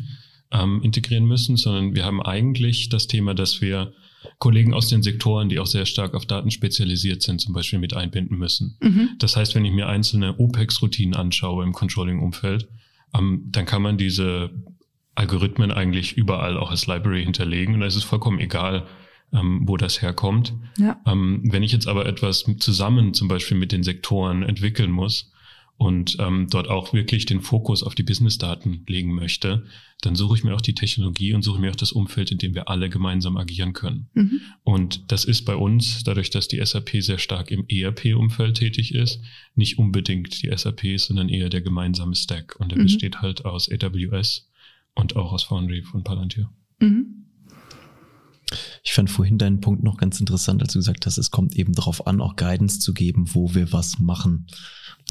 ähm, 0.52 0.82
integrieren 0.84 1.26
müssen, 1.26 1.56
sondern 1.56 1.96
wir 1.96 2.06
haben 2.06 2.22
eigentlich 2.22 2.90
das 2.90 3.08
Thema, 3.08 3.34
dass 3.34 3.62
wir 3.62 3.94
Kollegen 4.38 4.74
aus 4.74 4.88
den 4.88 5.02
Sektoren, 5.02 5.50
die 5.50 5.60
auch 5.60 5.66
sehr 5.66 5.86
stark 5.86 6.14
auf 6.14 6.26
Daten 6.26 6.52
spezialisiert 6.52 7.22
sind, 7.22 7.42
zum 7.42 7.54
Beispiel 7.54 7.80
mit 7.80 7.94
einbinden 7.94 8.38
müssen. 8.38 8.78
Mhm. 8.82 9.10
Das 9.20 9.36
heißt, 9.36 9.56
wenn 9.56 9.66
ich 9.66 9.74
mir 9.74 9.88
einzelne 9.88 10.38
OPEX-Routinen 10.38 11.16
anschaue 11.16 11.64
im 11.64 11.74
Controlling-Umfeld, 11.74 12.68
ähm, 13.18 13.44
dann 13.50 13.66
kann 13.66 13.82
man 13.82 13.98
diese 13.98 14.52
Algorithmen 15.16 15.72
eigentlich 15.72 16.14
überall 16.14 16.58
auch 16.58 16.72
als 16.72 16.88
Library 16.88 17.24
hinterlegen 17.24 17.76
und 17.76 17.82
da 17.82 17.86
ist 17.86 17.96
es 17.96 18.04
vollkommen 18.04 18.40
egal, 18.40 18.88
ähm, 19.34 19.62
wo 19.66 19.78
das 19.78 20.02
herkommt. 20.02 20.54
Ja. 20.78 21.02
Ähm, 21.06 21.42
wenn 21.46 21.64
ich 21.64 21.72
jetzt 21.72 21.88
aber 21.88 22.06
etwas 22.06 22.46
zusammen 22.60 23.14
zum 23.14 23.28
Beispiel 23.28 23.58
mit 23.58 23.72
den 23.72 23.84
Sektoren 23.84 24.44
entwickeln 24.44 24.92
muss 24.92 25.32
und 25.78 26.18
ähm, 26.20 26.48
dort 26.50 26.70
auch 26.70 26.94
wirklich 26.94 27.26
den 27.26 27.42
Fokus 27.42 27.84
auf 27.84 27.96
die 27.96 28.04
Businessdaten 28.04 28.84
legen 28.88 29.14
möchte, 29.14 29.66
dann 30.02 30.16
suche 30.16 30.38
ich 30.38 30.44
mir 30.44 30.54
auch 30.54 30.62
die 30.62 30.76
Technologie 30.76 31.34
und 31.34 31.42
suche 31.42 31.60
mir 31.60 31.72
auch 31.72 31.76
das 31.76 31.92
Umfeld, 31.92 32.32
in 32.32 32.38
dem 32.38 32.54
wir 32.54 32.70
alle 32.70 32.90
gemeinsam 32.90 33.38
agieren 33.38 33.74
können. 33.74 34.10
Mhm. 34.14 34.42
Und 34.64 35.12
das 35.12 35.26
ist 35.26 35.46
bei 35.46 35.56
uns, 35.56 36.04
dadurch, 36.04 36.30
dass 36.30 36.48
die 36.48 36.64
SAP 36.64 37.02
sehr 37.02 37.18
stark 37.18 37.52
im 37.52 37.66
ERP-Umfeld 37.68 38.58
tätig 38.58 38.94
ist, 38.94 39.22
nicht 39.56 39.80
unbedingt 39.80 40.44
die 40.44 40.56
SAP, 40.56 41.00
sondern 41.00 41.30
eher 41.30 41.50
der 41.50 41.62
gemeinsame 41.62 42.16
Stack. 42.16 42.56
Und 42.60 42.72
der 42.72 42.80
mhm. 42.80 42.84
besteht 42.84 43.22
halt 43.22 43.46
aus 43.46 43.70
AWS 43.72 44.50
und 44.94 45.16
auch 45.16 45.32
aus 45.32 45.44
Foundry 45.44 45.82
von 45.82 46.04
Palantir. 46.04 46.52
Mhm. 46.80 47.23
Ich 48.84 48.94
fand 48.94 49.10
vorhin 49.10 49.38
deinen 49.38 49.62
Punkt 49.62 49.84
noch 49.84 49.98
ganz 49.98 50.20
interessant, 50.20 50.62
als 50.62 50.74
du 50.74 50.80
gesagt 50.80 51.06
hast, 51.06 51.18
es 51.18 51.32
kommt 51.32 51.56
eben 51.56 51.74
darauf 51.74 52.08
an, 52.08 52.22
auch 52.22 52.36
Guidance 52.36 52.80
zu 52.80 52.94
geben, 52.94 53.26
wo 53.34 53.54
wir 53.54 53.72
was 53.72 54.00
machen. 54.00 54.48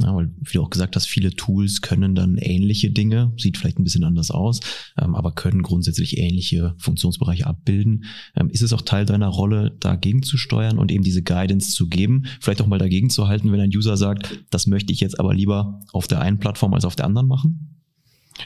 Ja, 0.00 0.14
weil, 0.14 0.30
wie 0.38 0.54
du 0.54 0.62
auch 0.62 0.70
gesagt 0.70 0.96
hast, 0.96 1.06
viele 1.06 1.32
Tools 1.32 1.82
können 1.82 2.14
dann 2.14 2.38
ähnliche 2.38 2.90
Dinge, 2.90 3.32
sieht 3.36 3.58
vielleicht 3.58 3.78
ein 3.78 3.84
bisschen 3.84 4.04
anders 4.04 4.30
aus, 4.30 4.60
ähm, 4.98 5.14
aber 5.14 5.32
können 5.32 5.62
grundsätzlich 5.62 6.16
ähnliche 6.16 6.74
Funktionsbereiche 6.78 7.46
abbilden. 7.46 8.04
Ähm, 8.34 8.48
ist 8.48 8.62
es 8.62 8.72
auch 8.72 8.82
Teil 8.82 9.04
deiner 9.04 9.28
Rolle, 9.28 9.76
dagegen 9.80 10.22
zu 10.22 10.38
steuern 10.38 10.78
und 10.78 10.90
eben 10.90 11.04
diese 11.04 11.22
Guidance 11.22 11.72
zu 11.72 11.88
geben? 11.88 12.24
Vielleicht 12.40 12.62
auch 12.62 12.66
mal 12.66 12.78
dagegen 12.78 13.10
zu 13.10 13.28
halten, 13.28 13.52
wenn 13.52 13.60
ein 13.60 13.76
User 13.76 13.98
sagt, 13.98 14.44
das 14.50 14.66
möchte 14.66 14.92
ich 14.92 15.00
jetzt 15.00 15.20
aber 15.20 15.34
lieber 15.34 15.80
auf 15.92 16.06
der 16.08 16.22
einen 16.22 16.38
Plattform 16.38 16.72
als 16.72 16.86
auf 16.86 16.96
der 16.96 17.06
anderen 17.06 17.28
machen? 17.28 17.71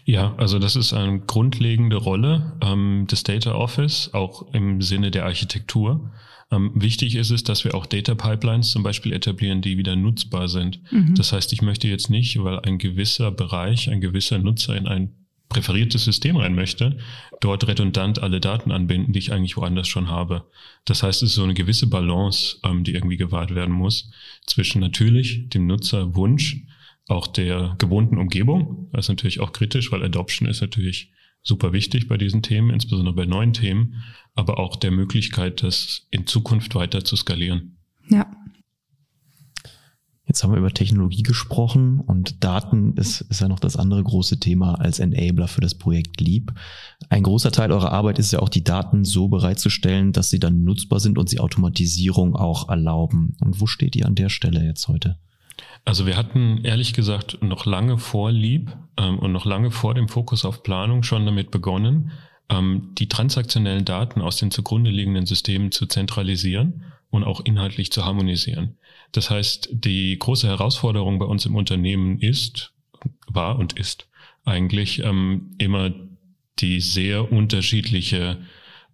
Ja, 0.04 0.34
also 0.36 0.58
das 0.58 0.76
ist 0.76 0.92
eine 0.92 1.20
grundlegende 1.20 1.96
Rolle 1.96 2.56
ähm, 2.62 3.06
des 3.10 3.22
Data 3.22 3.54
Office, 3.54 4.10
auch 4.12 4.52
im 4.52 4.82
Sinne 4.82 5.10
der 5.10 5.24
Architektur. 5.24 6.12
Ähm, 6.50 6.70
wichtig 6.74 7.16
ist 7.16 7.30
es, 7.30 7.42
dass 7.42 7.64
wir 7.64 7.74
auch 7.74 7.86
Data 7.86 8.14
Pipelines 8.14 8.70
zum 8.70 8.82
Beispiel 8.82 9.12
etablieren, 9.12 9.62
die 9.62 9.78
wieder 9.78 9.96
nutzbar 9.96 10.48
sind. 10.48 10.80
Mhm. 10.92 11.14
Das 11.16 11.32
heißt, 11.32 11.52
ich 11.52 11.62
möchte 11.62 11.88
jetzt 11.88 12.08
nicht, 12.08 12.42
weil 12.42 12.60
ein 12.60 12.78
gewisser 12.78 13.32
Bereich, 13.32 13.90
ein 13.90 14.00
gewisser 14.00 14.38
Nutzer 14.38 14.76
in 14.76 14.86
ein 14.86 15.12
präferiertes 15.48 16.04
System 16.04 16.36
rein 16.36 16.54
möchte, 16.54 16.98
dort 17.40 17.66
redundant 17.66 18.20
alle 18.20 18.40
Daten 18.40 18.72
anbinden, 18.72 19.12
die 19.12 19.18
ich 19.18 19.32
eigentlich 19.32 19.56
woanders 19.56 19.88
schon 19.88 20.08
habe. 20.08 20.44
Das 20.84 21.02
heißt, 21.02 21.22
es 21.22 21.30
ist 21.30 21.36
so 21.36 21.44
eine 21.44 21.54
gewisse 21.54 21.86
Balance, 21.86 22.58
ähm, 22.64 22.84
die 22.84 22.94
irgendwie 22.94 23.16
gewahrt 23.16 23.54
werden 23.54 23.74
muss 23.74 24.10
zwischen 24.46 24.80
natürlich 24.80 25.48
dem 25.48 25.66
Nutzerwunsch, 25.66 26.62
auch 27.08 27.26
der 27.26 27.76
gewohnten 27.78 28.18
Umgebung. 28.18 28.88
Das 28.92 29.06
ist 29.06 29.08
natürlich 29.08 29.40
auch 29.40 29.52
kritisch, 29.52 29.92
weil 29.92 30.02
Adoption 30.02 30.48
ist 30.48 30.60
natürlich 30.60 31.12
super 31.42 31.72
wichtig 31.72 32.08
bei 32.08 32.16
diesen 32.16 32.42
Themen, 32.42 32.70
insbesondere 32.70 33.14
bei 33.14 33.26
neuen 33.26 33.52
Themen, 33.52 34.02
aber 34.34 34.58
auch 34.58 34.76
der 34.76 34.90
Möglichkeit, 34.90 35.62
das 35.62 36.06
in 36.10 36.26
Zukunft 36.26 36.74
weiter 36.74 37.04
zu 37.04 37.16
skalieren. 37.16 37.78
Ja. 38.08 38.26
Jetzt 40.28 40.42
haben 40.42 40.50
wir 40.50 40.58
über 40.58 40.74
Technologie 40.74 41.22
gesprochen 41.22 42.00
und 42.00 42.42
Daten 42.42 42.94
ist, 42.96 43.20
ist 43.20 43.40
ja 43.40 43.46
noch 43.46 43.60
das 43.60 43.76
andere 43.76 44.02
große 44.02 44.40
Thema 44.40 44.74
als 44.74 44.98
Enabler 44.98 45.46
für 45.46 45.60
das 45.60 45.76
Projekt 45.76 46.20
Leap. 46.20 46.52
Ein 47.08 47.22
großer 47.22 47.52
Teil 47.52 47.70
eurer 47.70 47.92
Arbeit 47.92 48.18
ist 48.18 48.32
ja 48.32 48.40
auch 48.40 48.48
die 48.48 48.64
Daten 48.64 49.04
so 49.04 49.28
bereitzustellen, 49.28 50.10
dass 50.10 50.28
sie 50.28 50.40
dann 50.40 50.64
nutzbar 50.64 50.98
sind 50.98 51.16
und 51.16 51.28
sie 51.28 51.38
Automatisierung 51.38 52.34
auch 52.34 52.68
erlauben. 52.68 53.36
Und 53.40 53.60
wo 53.60 53.68
steht 53.68 53.94
ihr 53.94 54.04
an 54.06 54.16
der 54.16 54.28
Stelle 54.28 54.64
jetzt 54.64 54.88
heute? 54.88 55.16
Also 55.84 56.06
wir 56.06 56.16
hatten 56.16 56.64
ehrlich 56.64 56.92
gesagt 56.92 57.42
noch 57.42 57.64
lange 57.64 57.98
vor 57.98 58.32
Leap 58.32 58.76
ähm, 58.98 59.18
und 59.18 59.32
noch 59.32 59.44
lange 59.44 59.70
vor 59.70 59.94
dem 59.94 60.08
Fokus 60.08 60.44
auf 60.44 60.62
Planung 60.62 61.02
schon 61.02 61.24
damit 61.24 61.50
begonnen, 61.50 62.12
ähm, 62.48 62.92
die 62.98 63.08
transaktionellen 63.08 63.84
Daten 63.84 64.20
aus 64.20 64.36
den 64.36 64.50
zugrunde 64.50 64.90
liegenden 64.90 65.26
Systemen 65.26 65.72
zu 65.72 65.86
zentralisieren 65.86 66.84
und 67.10 67.24
auch 67.24 67.40
inhaltlich 67.40 67.92
zu 67.92 68.04
harmonisieren. 68.04 68.78
Das 69.12 69.30
heißt, 69.30 69.68
die 69.72 70.18
große 70.18 70.48
Herausforderung 70.48 71.18
bei 71.18 71.26
uns 71.26 71.46
im 71.46 71.54
Unternehmen 71.54 72.18
ist, 72.18 72.72
war 73.28 73.58
und 73.58 73.74
ist 73.78 74.08
eigentlich 74.44 75.02
ähm, 75.02 75.54
immer 75.58 75.92
die 76.58 76.80
sehr 76.80 77.30
unterschiedliche 77.32 78.38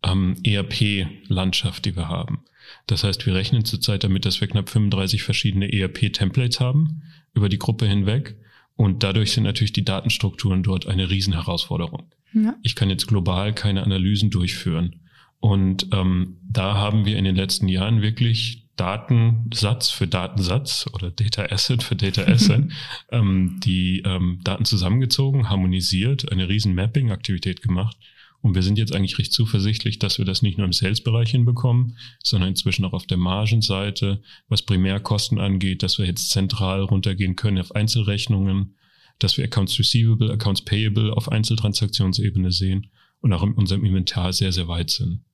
ähm, 0.02 0.36
ERP-Landschaft, 0.44 1.84
die 1.84 1.96
wir 1.96 2.08
haben. 2.08 2.44
Das 2.86 3.04
heißt, 3.04 3.24
wir 3.26 3.34
rechnen 3.34 3.64
zurzeit 3.64 4.04
damit, 4.04 4.24
dass 4.24 4.40
wir 4.40 4.48
knapp 4.48 4.68
35 4.68 5.22
verschiedene 5.22 5.72
ERP-Templates 5.72 6.60
haben 6.60 7.02
über 7.34 7.48
die 7.48 7.58
Gruppe 7.58 7.86
hinweg. 7.86 8.36
Und 8.76 9.02
dadurch 9.02 9.32
sind 9.32 9.44
natürlich 9.44 9.72
die 9.72 9.84
Datenstrukturen 9.84 10.62
dort 10.62 10.86
eine 10.86 11.10
Riesenherausforderung. 11.10 12.04
Ja. 12.34 12.54
Ich 12.62 12.74
kann 12.74 12.90
jetzt 12.90 13.06
global 13.06 13.54
keine 13.54 13.82
Analysen 13.82 14.30
durchführen. 14.30 15.00
Und 15.40 15.88
ähm, 15.92 16.38
da 16.48 16.74
haben 16.74 17.04
wir 17.04 17.18
in 17.18 17.24
den 17.24 17.36
letzten 17.36 17.68
Jahren 17.68 18.00
wirklich 18.00 18.68
Datensatz 18.76 19.90
für 19.90 20.06
Datensatz 20.06 20.88
oder 20.94 21.10
Data 21.10 21.44
Asset 21.44 21.82
für 21.82 21.96
Data 21.96 22.22
Asset 22.26 22.64
ähm, 23.10 23.60
die 23.62 24.02
ähm, 24.06 24.40
Daten 24.44 24.64
zusammengezogen, 24.64 25.50
harmonisiert, 25.50 26.30
eine 26.32 26.48
riesen 26.48 26.74
Mapping-Aktivität 26.74 27.60
gemacht 27.62 27.96
und 28.42 28.56
wir 28.56 28.62
sind 28.62 28.76
jetzt 28.76 28.92
eigentlich 28.92 29.18
recht 29.18 29.32
zuversichtlich, 29.32 30.00
dass 30.00 30.18
wir 30.18 30.24
das 30.24 30.42
nicht 30.42 30.58
nur 30.58 30.66
im 30.66 30.72
Sales-Bereich 30.72 31.30
hinbekommen, 31.30 31.96
sondern 32.24 32.50
inzwischen 32.50 32.84
auch 32.84 32.92
auf 32.92 33.06
der 33.06 33.16
Margenseite, 33.16 34.20
was 34.48 34.62
Primärkosten 34.62 35.38
angeht, 35.38 35.84
dass 35.84 35.98
wir 35.98 36.06
jetzt 36.06 36.30
zentral 36.30 36.82
runtergehen 36.82 37.36
können 37.36 37.58
auf 37.58 37.74
Einzelrechnungen, 37.74 38.76
dass 39.20 39.36
wir 39.36 39.44
Accounts 39.44 39.78
Receivable, 39.78 40.32
Accounts 40.32 40.62
Payable 40.62 41.16
auf 41.16 41.30
Einzeltransaktionsebene 41.30 42.50
sehen 42.50 42.90
und 43.20 43.32
auch 43.32 43.44
in 43.44 43.52
unserem 43.52 43.84
Inventar 43.84 44.32
sehr, 44.32 44.50
sehr 44.50 44.66
weit 44.66 44.90
sind. 44.90 45.24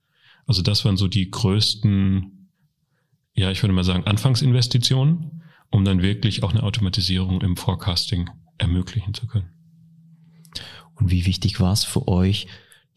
Also 0.47 0.61
das 0.61 0.85
waren 0.85 0.99
so 0.99 1.09
die 1.09 1.31
größten, 1.31 2.51
ja, 3.35 3.51
ich 3.51 3.63
würde 3.63 3.73
mal 3.73 3.85
sagen, 3.85 4.05
Anfangsinvestitionen, 4.05 5.43
um 5.71 5.85
dann 5.85 6.03
wirklich 6.03 6.43
auch 6.43 6.51
eine 6.51 6.63
Automatisierung 6.63 7.41
im 7.41 7.57
Forecasting 7.57 8.29
ermöglichen 8.59 9.15
zu 9.15 9.27
können. 9.27 9.49
Und 10.95 11.11
wie 11.11 11.25
wichtig 11.25 11.59
war 11.61 11.73
es 11.73 11.85
für 11.85 12.07
euch, 12.07 12.49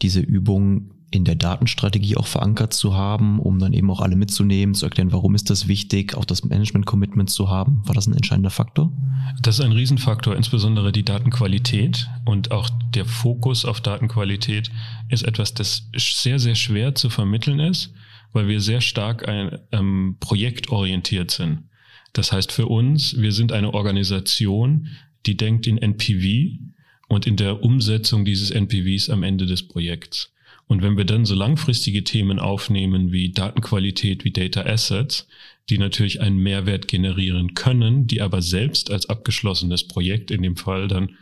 diese 0.01 0.19
Übung 0.19 0.91
in 1.11 1.25
der 1.25 1.35
Datenstrategie 1.35 2.15
auch 2.15 2.25
verankert 2.25 2.73
zu 2.73 2.95
haben, 2.95 3.39
um 3.39 3.59
dann 3.59 3.73
eben 3.73 3.91
auch 3.91 3.99
alle 3.99 4.15
mitzunehmen, 4.15 4.73
zu 4.73 4.85
erklären, 4.85 5.11
warum 5.11 5.35
ist 5.35 5.49
das 5.49 5.67
wichtig, 5.67 6.15
auch 6.15 6.23
das 6.23 6.45
Management-Commitment 6.45 7.29
zu 7.29 7.49
haben? 7.49 7.81
War 7.85 7.93
das 7.93 8.07
ein 8.07 8.13
entscheidender 8.13 8.49
Faktor? 8.49 8.93
Das 9.41 9.59
ist 9.59 9.65
ein 9.65 9.73
Riesenfaktor, 9.73 10.37
insbesondere 10.37 10.93
die 10.93 11.03
Datenqualität 11.03 12.09
und 12.23 12.51
auch 12.51 12.69
der 12.95 13.05
Fokus 13.05 13.65
auf 13.65 13.81
Datenqualität 13.81 14.71
ist 15.09 15.23
etwas, 15.23 15.53
das 15.53 15.89
sehr, 15.93 16.39
sehr 16.39 16.55
schwer 16.55 16.95
zu 16.95 17.09
vermitteln 17.09 17.59
ist, 17.59 17.93
weil 18.31 18.47
wir 18.47 18.61
sehr 18.61 18.79
stark 18.79 19.27
ein, 19.27 19.59
ähm, 19.73 20.15
projektorientiert 20.21 21.31
sind. 21.31 21.63
Das 22.13 22.31
heißt 22.31 22.53
für 22.53 22.67
uns, 22.67 23.17
wir 23.17 23.33
sind 23.33 23.51
eine 23.51 23.73
Organisation, 23.73 24.87
die 25.25 25.35
denkt 25.35 25.67
in 25.67 25.77
NPV 25.77 26.57
und 27.11 27.27
in 27.27 27.35
der 27.35 27.61
Umsetzung 27.61 28.23
dieses 28.23 28.51
NPVs 28.51 29.09
am 29.09 29.23
Ende 29.23 29.45
des 29.45 29.67
Projekts. 29.67 30.31
Und 30.67 30.81
wenn 30.81 30.95
wir 30.95 31.03
dann 31.03 31.25
so 31.25 31.35
langfristige 31.35 32.05
Themen 32.05 32.39
aufnehmen 32.39 33.11
wie 33.11 33.33
Datenqualität, 33.33 34.23
wie 34.23 34.31
Data 34.31 34.61
Assets, 34.61 35.27
die 35.69 35.77
natürlich 35.77 36.21
einen 36.21 36.37
Mehrwert 36.37 36.87
generieren 36.87 37.53
können, 37.53 38.07
die 38.07 38.21
aber 38.21 38.41
selbst 38.41 38.91
als 38.91 39.09
abgeschlossenes 39.09 39.89
Projekt 39.89 40.31
in 40.31 40.41
dem 40.41 40.55
Fall 40.55 40.87
dann 40.87 41.17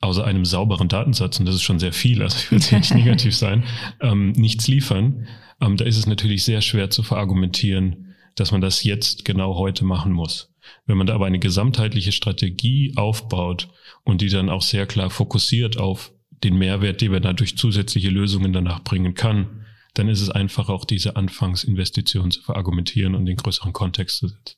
außer 0.00 0.26
einem 0.26 0.44
sauberen 0.44 0.88
Datensatz, 0.88 1.40
und 1.40 1.46
das 1.46 1.54
ist 1.54 1.62
schon 1.62 1.78
sehr 1.78 1.94
viel, 1.94 2.22
also 2.22 2.36
ich 2.36 2.50
will 2.50 2.58
jetzt 2.58 2.72
nicht 2.72 2.94
negativ 2.94 3.34
sein, 3.34 3.64
ähm, 4.02 4.32
nichts 4.32 4.68
liefern, 4.68 5.26
ähm, 5.62 5.78
da 5.78 5.86
ist 5.86 5.96
es 5.96 6.06
natürlich 6.06 6.44
sehr 6.44 6.60
schwer 6.60 6.90
zu 6.90 7.02
verargumentieren, 7.02 8.14
dass 8.34 8.52
man 8.52 8.60
das 8.60 8.84
jetzt 8.84 9.24
genau 9.24 9.56
heute 9.56 9.86
machen 9.86 10.12
muss. 10.12 10.52
Wenn 10.86 10.96
man 10.96 11.06
da 11.06 11.14
aber 11.14 11.26
eine 11.26 11.38
gesamtheitliche 11.38 12.12
Strategie 12.12 12.92
aufbaut, 12.96 13.68
und 14.08 14.22
die 14.22 14.30
dann 14.30 14.48
auch 14.48 14.62
sehr 14.62 14.86
klar 14.86 15.10
fokussiert 15.10 15.76
auf 15.76 16.12
den 16.42 16.56
Mehrwert, 16.56 17.02
den 17.02 17.12
wir 17.12 17.20
dadurch 17.20 17.58
zusätzliche 17.58 18.08
Lösungen 18.08 18.54
danach 18.54 18.82
bringen 18.82 19.12
kann, 19.12 19.66
dann 19.92 20.08
ist 20.08 20.22
es 20.22 20.30
einfach 20.30 20.70
auch 20.70 20.86
diese 20.86 21.16
Anfangsinvestition 21.16 22.30
zu 22.30 22.40
verargumentieren 22.40 23.14
und 23.14 23.26
den 23.26 23.36
größeren 23.36 23.74
Kontext 23.74 24.16
zu 24.16 24.28
setzen. 24.28 24.56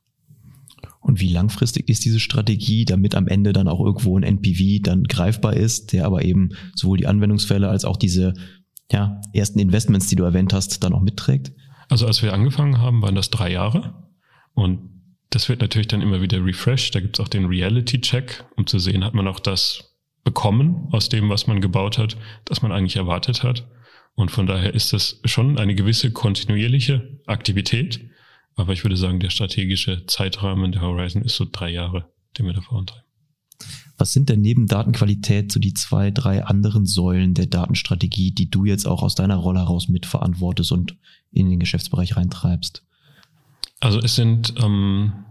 Und 1.01 1.21
wie 1.21 1.33
langfristig 1.33 1.89
ist 1.89 2.05
diese 2.05 2.21
Strategie, 2.21 2.85
damit 2.85 3.17
am 3.17 3.27
Ende 3.27 3.53
dann 3.53 3.67
auch 3.67 3.85
irgendwo 3.85 4.17
ein 4.17 4.23
NPV 4.23 4.83
dann 4.85 5.03
greifbar 5.03 5.55
ist, 5.55 5.93
der 5.93 6.07
aber 6.07 6.25
eben 6.25 6.51
sowohl 6.77 6.99
die 6.99 7.09
Anwendungsfälle 7.09 7.69
als 7.69 7.85
auch 7.85 7.97
diese 7.97 8.35
ja, 8.93 9.21
ersten 9.33 9.59
Investments, 9.59 10.07
die 10.07 10.17
du 10.17 10.23
erwähnt 10.23 10.53
hast, 10.53 10.85
dann 10.85 10.93
auch 10.93 11.03
mitträgt? 11.03 11.53
Also 11.89 12.07
als 12.07 12.23
wir 12.23 12.33
angefangen 12.33 12.79
haben, 12.79 13.03
waren 13.03 13.17
das 13.17 13.31
drei 13.31 13.51
Jahre. 13.51 13.95
Und 14.55 15.00
das 15.31 15.49
wird 15.49 15.61
natürlich 15.61 15.89
dann 15.89 16.03
immer 16.03 16.21
wieder 16.21 16.45
refreshed. 16.45 16.95
Da 16.95 17.01
gibt 17.01 17.19
es 17.19 17.25
auch 17.25 17.29
den 17.29 17.47
Reality-Check, 17.47 18.45
um 18.57 18.67
zu 18.67 18.79
sehen, 18.79 19.05
hat 19.05 19.15
man 19.15 19.29
auch 19.29 19.41
das 19.41 19.97
bekommen 20.25 20.89
aus 20.93 21.09
dem, 21.09 21.29
was 21.31 21.47
man 21.47 21.61
gebaut 21.61 21.99
hat, 21.99 22.17
das 22.45 22.63
man 22.63 22.73
eigentlich 22.73 22.97
erwartet 22.97 23.43
hat. 23.43 23.67
Und 24.15 24.31
von 24.31 24.47
daher 24.47 24.75
ist 24.75 24.93
das 24.93 25.21
schon 25.25 25.59
eine 25.59 25.75
gewisse 25.75 26.13
kontinuierliche 26.13 27.21
Aktivität. 27.27 28.01
Aber 28.57 28.73
ich 28.73 28.85
würde 28.85 28.97
sagen, 28.97 29.21
der 29.21 29.31
strategische 29.31 30.05
Zeitrahmen 30.07 30.73
der 30.73 30.83
Horizon 30.83 31.23
ist 31.23 31.37
so 31.37 31.47
drei 31.51 31.71
Jahre, 31.71 32.11
den 32.37 32.47
wir 32.47 32.53
da 32.53 32.61
vorantreiben. 32.61 33.05
Was 33.97 34.13
sind 34.13 34.29
denn 34.29 34.41
neben 34.41 34.67
Datenqualität 34.67 35.53
so 35.53 35.61
die 35.61 35.75
zwei, 35.75 36.11
drei 36.11 36.45
anderen 36.45 36.87
Säulen 36.87 37.35
der 37.35 37.47
Datenstrategie, 37.47 38.33
die 38.33 38.51
du 38.51 38.65
jetzt 38.65 38.87
auch 38.87 39.03
aus 39.03 39.15
deiner 39.15 39.37
Rolle 39.37 39.61
heraus 39.61 39.89
mitverantwortest 39.89 40.73
und 40.73 40.97
in 41.31 41.51
den 41.51 41.61
Geschäftsbereich 41.61 42.17
reintreibst? 42.17 42.83
Also 43.81 43.99
es 43.99 44.15
sind, 44.15 44.55
ähm, 44.63 45.25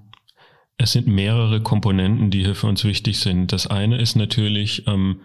es 0.77 0.91
sind 0.91 1.07
mehrere 1.07 1.61
Komponenten, 1.61 2.31
die 2.31 2.43
hier 2.43 2.55
für 2.55 2.67
uns 2.67 2.83
wichtig 2.83 3.19
sind. 3.19 3.51
Das 3.51 3.67
eine 3.67 3.99
ist 3.99 4.15
natürlich 4.15 4.87
ähm, 4.87 5.21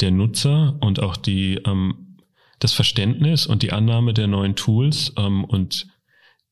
der 0.00 0.10
Nutzer 0.10 0.78
und 0.80 1.00
auch 1.00 1.16
die, 1.16 1.60
ähm, 1.66 2.18
das 2.58 2.72
Verständnis 2.72 3.46
und 3.46 3.62
die 3.62 3.72
Annahme 3.72 4.14
der 4.14 4.26
neuen 4.26 4.56
Tools 4.56 5.12
ähm, 5.18 5.44
und 5.44 5.86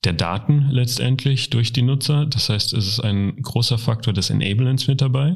der 0.05 0.13
Daten 0.13 0.69
letztendlich 0.71 1.51
durch 1.51 1.73
die 1.73 1.83
Nutzer. 1.83 2.27
Das 2.27 2.49
heißt, 2.49 2.73
es 2.75 2.87
ist 2.87 3.01
ein 3.01 3.37
großer 3.43 3.79
Faktor 3.79 4.13
des 4.13 4.31
Enablements 4.31 4.87
mit 4.87 5.01
dabei. 5.01 5.35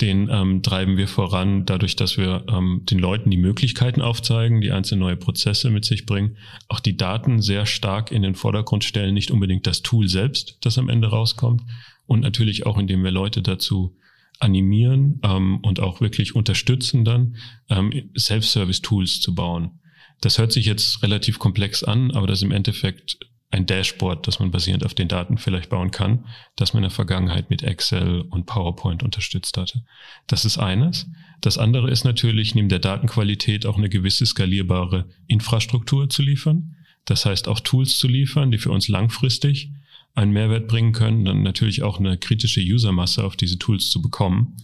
Den 0.00 0.28
ähm, 0.28 0.62
treiben 0.62 0.96
wir 0.96 1.06
voran, 1.06 1.66
dadurch, 1.66 1.94
dass 1.94 2.16
wir 2.16 2.44
ähm, 2.48 2.82
den 2.84 2.98
Leuten 2.98 3.30
die 3.30 3.36
Möglichkeiten 3.36 4.02
aufzeigen, 4.02 4.60
die 4.60 4.72
einzelne 4.72 5.00
neue 5.00 5.16
Prozesse 5.16 5.70
mit 5.70 5.84
sich 5.84 6.04
bringen, 6.04 6.36
auch 6.68 6.80
die 6.80 6.96
Daten 6.96 7.40
sehr 7.40 7.64
stark 7.64 8.10
in 8.10 8.22
den 8.22 8.34
Vordergrund 8.34 8.82
stellen, 8.82 9.14
nicht 9.14 9.30
unbedingt 9.30 9.68
das 9.68 9.82
Tool 9.82 10.08
selbst, 10.08 10.58
das 10.62 10.78
am 10.78 10.88
Ende 10.88 11.08
rauskommt, 11.08 11.62
und 12.06 12.20
natürlich 12.20 12.66
auch, 12.66 12.76
indem 12.76 13.04
wir 13.04 13.12
Leute 13.12 13.40
dazu 13.40 13.96
animieren 14.40 15.20
ähm, 15.22 15.58
und 15.62 15.78
auch 15.78 16.00
wirklich 16.00 16.34
unterstützen, 16.34 17.04
dann 17.04 17.36
ähm, 17.68 18.10
Self-Service-Tools 18.18 19.20
zu 19.20 19.34
bauen. 19.34 19.78
Das 20.20 20.38
hört 20.38 20.52
sich 20.52 20.66
jetzt 20.66 21.02
relativ 21.02 21.38
komplex 21.38 21.84
an, 21.84 22.10
aber 22.10 22.26
das 22.26 22.38
ist 22.38 22.44
im 22.44 22.50
Endeffekt 22.50 23.18
ein 23.54 23.66
Dashboard, 23.66 24.26
das 24.26 24.40
man 24.40 24.50
basierend 24.50 24.84
auf 24.84 24.94
den 24.94 25.08
Daten 25.08 25.38
vielleicht 25.38 25.70
bauen 25.70 25.92
kann, 25.92 26.26
das 26.56 26.74
man 26.74 26.82
in 26.82 26.88
der 26.88 26.94
Vergangenheit 26.94 27.50
mit 27.50 27.62
Excel 27.62 28.22
und 28.22 28.46
PowerPoint 28.46 29.02
unterstützt 29.02 29.56
hatte. 29.56 29.84
Das 30.26 30.44
ist 30.44 30.58
eines. 30.58 31.06
Das 31.40 31.56
andere 31.56 31.90
ist 31.90 32.04
natürlich, 32.04 32.54
neben 32.54 32.68
der 32.68 32.80
Datenqualität 32.80 33.64
auch 33.64 33.78
eine 33.78 33.88
gewisse 33.88 34.26
skalierbare 34.26 35.08
Infrastruktur 35.28 36.10
zu 36.10 36.22
liefern. 36.22 36.74
Das 37.04 37.26
heißt 37.26 37.46
auch 37.46 37.60
Tools 37.60 37.96
zu 37.96 38.08
liefern, 38.08 38.50
die 38.50 38.58
für 38.58 38.72
uns 38.72 38.88
langfristig 38.88 39.70
einen 40.14 40.32
Mehrwert 40.32 40.66
bringen 40.66 40.92
können, 40.92 41.24
dann 41.24 41.42
natürlich 41.42 41.82
auch 41.82 41.98
eine 41.98 42.18
kritische 42.18 42.60
Usermasse 42.60 43.24
auf 43.24 43.36
diese 43.36 43.58
Tools 43.58 43.90
zu 43.90 44.02
bekommen, 44.02 44.56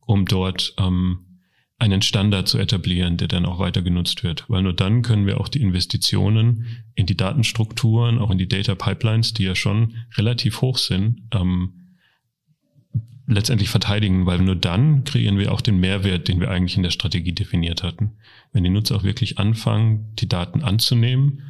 um 0.00 0.24
dort 0.24 0.74
ähm, 0.78 1.25
einen 1.78 2.00
Standard 2.00 2.48
zu 2.48 2.58
etablieren, 2.58 3.16
der 3.18 3.28
dann 3.28 3.44
auch 3.44 3.58
weiter 3.58 3.82
genutzt 3.82 4.22
wird. 4.22 4.44
Weil 4.48 4.62
nur 4.62 4.72
dann 4.72 5.02
können 5.02 5.26
wir 5.26 5.40
auch 5.40 5.48
die 5.48 5.60
Investitionen 5.60 6.84
in 6.94 7.06
die 7.06 7.16
Datenstrukturen, 7.16 8.18
auch 8.18 8.30
in 8.30 8.38
die 8.38 8.48
Data 8.48 8.74
Pipelines, 8.74 9.34
die 9.34 9.44
ja 9.44 9.54
schon 9.54 9.94
relativ 10.16 10.62
hoch 10.62 10.78
sind, 10.78 11.22
ähm, 11.32 11.86
letztendlich 13.26 13.68
verteidigen, 13.68 14.24
weil 14.24 14.38
nur 14.38 14.56
dann 14.56 15.04
kreieren 15.04 15.38
wir 15.38 15.52
auch 15.52 15.60
den 15.60 15.78
Mehrwert, 15.78 16.28
den 16.28 16.40
wir 16.40 16.50
eigentlich 16.50 16.76
in 16.76 16.82
der 16.82 16.90
Strategie 16.90 17.32
definiert 17.32 17.82
hatten. 17.82 18.12
Wenn 18.52 18.64
die 18.64 18.70
Nutzer 18.70 18.96
auch 18.96 19.02
wirklich 19.02 19.38
anfangen, 19.38 20.14
die 20.14 20.28
Daten 20.28 20.62
anzunehmen 20.62 21.42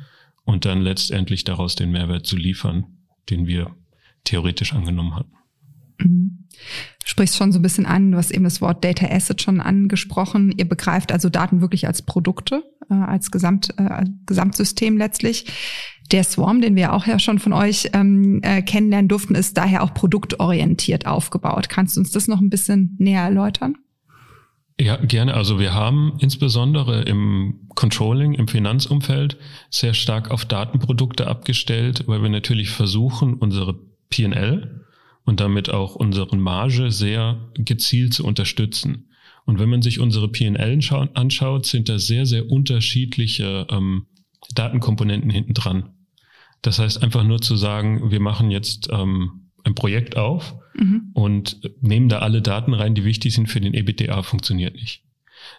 und 0.44 0.64
dann 0.64 0.80
letztendlich 0.80 1.44
daraus 1.44 1.76
den 1.76 1.92
Mehrwert 1.92 2.26
zu 2.26 2.36
liefern, 2.36 2.84
den 3.30 3.46
wir 3.46 3.76
theoretisch 4.24 4.72
angenommen 4.72 5.14
hatten. 5.14 5.32
Sprichst 7.04 7.36
schon 7.36 7.52
so 7.52 7.58
ein 7.58 7.62
bisschen 7.62 7.86
an, 7.86 8.10
du 8.10 8.18
hast 8.18 8.30
eben 8.30 8.44
das 8.44 8.60
Wort 8.60 8.84
Data 8.84 9.06
Asset 9.06 9.40
schon 9.40 9.60
angesprochen. 9.60 10.52
Ihr 10.56 10.68
begreift 10.68 11.12
also 11.12 11.28
Daten 11.28 11.60
wirklich 11.60 11.86
als 11.86 12.02
Produkte, 12.02 12.64
äh, 12.90 12.94
als 12.94 13.30
Gesamt, 13.30 13.74
äh, 13.78 14.04
Gesamtsystem 14.26 14.96
letztlich. 14.96 15.46
Der 16.12 16.24
Swarm, 16.24 16.60
den 16.60 16.76
wir 16.76 16.92
auch 16.92 17.06
ja 17.06 17.18
schon 17.18 17.38
von 17.38 17.52
euch 17.52 17.90
ähm, 17.92 18.40
äh, 18.42 18.62
kennenlernen 18.62 19.08
durften, 19.08 19.34
ist 19.34 19.56
daher 19.56 19.82
auch 19.82 19.94
produktorientiert 19.94 21.06
aufgebaut. 21.06 21.68
Kannst 21.68 21.96
du 21.96 22.00
uns 22.00 22.10
das 22.10 22.28
noch 22.28 22.40
ein 22.40 22.50
bisschen 22.50 22.96
näher 22.98 23.22
erläutern? 23.22 23.76
Ja, 24.78 24.96
gerne. 24.96 25.34
Also 25.34 25.58
wir 25.58 25.72
haben 25.72 26.12
insbesondere 26.18 27.02
im 27.02 27.68
Controlling, 27.74 28.34
im 28.34 28.46
Finanzumfeld 28.46 29.38
sehr 29.70 29.94
stark 29.94 30.30
auf 30.30 30.44
Datenprodukte 30.44 31.26
abgestellt, 31.26 32.04
weil 32.06 32.22
wir 32.22 32.28
natürlich 32.28 32.70
versuchen, 32.70 33.34
unsere 33.34 33.78
PL, 34.10 34.85
und 35.26 35.40
damit 35.40 35.68
auch 35.68 35.96
unseren 35.96 36.40
Marge 36.40 36.90
sehr 36.90 37.50
gezielt 37.54 38.14
zu 38.14 38.24
unterstützen. 38.24 39.10
Und 39.44 39.58
wenn 39.58 39.68
man 39.68 39.82
sich 39.82 40.00
unsere 40.00 40.28
PL 40.28 40.80
anschaut, 41.14 41.66
sind 41.66 41.88
da 41.88 41.98
sehr, 41.98 42.26
sehr 42.26 42.50
unterschiedliche 42.50 43.66
ähm, 43.70 44.06
Datenkomponenten 44.54 45.30
hinten 45.30 45.54
dran. 45.54 45.90
Das 46.62 46.78
heißt 46.78 47.02
einfach 47.02 47.24
nur 47.24 47.40
zu 47.40 47.56
sagen, 47.56 48.10
wir 48.10 48.20
machen 48.20 48.50
jetzt 48.50 48.88
ähm, 48.90 49.50
ein 49.64 49.74
Projekt 49.74 50.16
auf 50.16 50.54
mhm. 50.74 51.10
und 51.12 51.60
nehmen 51.80 52.08
da 52.08 52.20
alle 52.20 52.40
Daten 52.40 52.72
rein, 52.72 52.94
die 52.94 53.04
wichtig 53.04 53.34
sind 53.34 53.48
für 53.48 53.60
den 53.60 53.74
EBITDA, 53.74 54.22
funktioniert 54.22 54.74
nicht. 54.74 55.02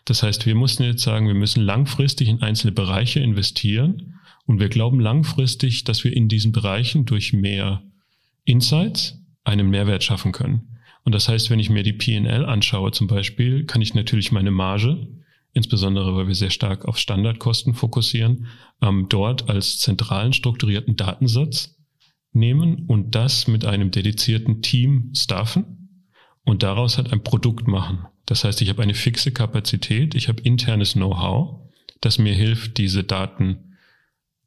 Das 0.05 0.23
heißt, 0.23 0.45
wir 0.45 0.55
mussten 0.55 0.83
jetzt 0.83 1.03
sagen, 1.03 1.27
wir 1.27 1.35
müssen 1.35 1.61
langfristig 1.61 2.29
in 2.29 2.41
einzelne 2.41 2.71
Bereiche 2.71 3.19
investieren 3.19 4.15
und 4.45 4.59
wir 4.59 4.69
glauben 4.69 4.99
langfristig, 4.99 5.83
dass 5.83 6.03
wir 6.03 6.15
in 6.15 6.29
diesen 6.29 6.51
Bereichen 6.51 7.05
durch 7.05 7.33
mehr 7.33 7.83
Insights, 8.43 9.21
einen 9.47 9.69
Mehrwert 9.69 10.03
schaffen 10.03 10.31
können. 10.31 10.77
Und 11.03 11.15
das 11.15 11.29
heißt, 11.29 11.49
wenn 11.49 11.59
ich 11.59 11.69
mir 11.69 11.83
die 11.83 11.93
PL 11.93 12.45
anschaue 12.45 12.91
zum 12.91 13.07
Beispiel, 13.07 13.65
kann 13.65 13.81
ich 13.81 13.93
natürlich 13.93 14.31
meine 14.33 14.51
Marge, 14.51 15.07
insbesondere 15.53 16.15
weil 16.15 16.27
wir 16.27 16.35
sehr 16.35 16.49
stark 16.49 16.85
auf 16.85 16.97
Standardkosten 16.97 17.73
fokussieren, 17.73 18.47
ähm, 18.81 19.07
dort 19.07 19.49
als 19.49 19.79
zentralen 19.79 20.33
strukturierten 20.33 20.97
Datensatz 20.97 21.77
nehmen 22.33 22.85
und 22.87 23.15
das 23.15 23.47
mit 23.47 23.65
einem 23.65 23.89
dedizierten 23.89 24.61
Team 24.61 25.11
staffen 25.15 26.03
und 26.43 26.61
daraus 26.61 26.97
halt 26.97 27.13
ein 27.13 27.23
Produkt 27.23 27.67
machen. 27.67 28.05
Das 28.25 28.43
heißt, 28.43 28.61
ich 28.61 28.69
habe 28.69 28.83
eine 28.83 28.93
fixe 28.93 29.31
Kapazität, 29.31 30.13
ich 30.13 30.27
habe 30.27 30.41
internes 30.41 30.93
Know-how, 30.93 31.61
das 32.01 32.19
mir 32.19 32.33
hilft, 32.33 32.77
diese 32.77 33.05
Daten, 33.05 33.77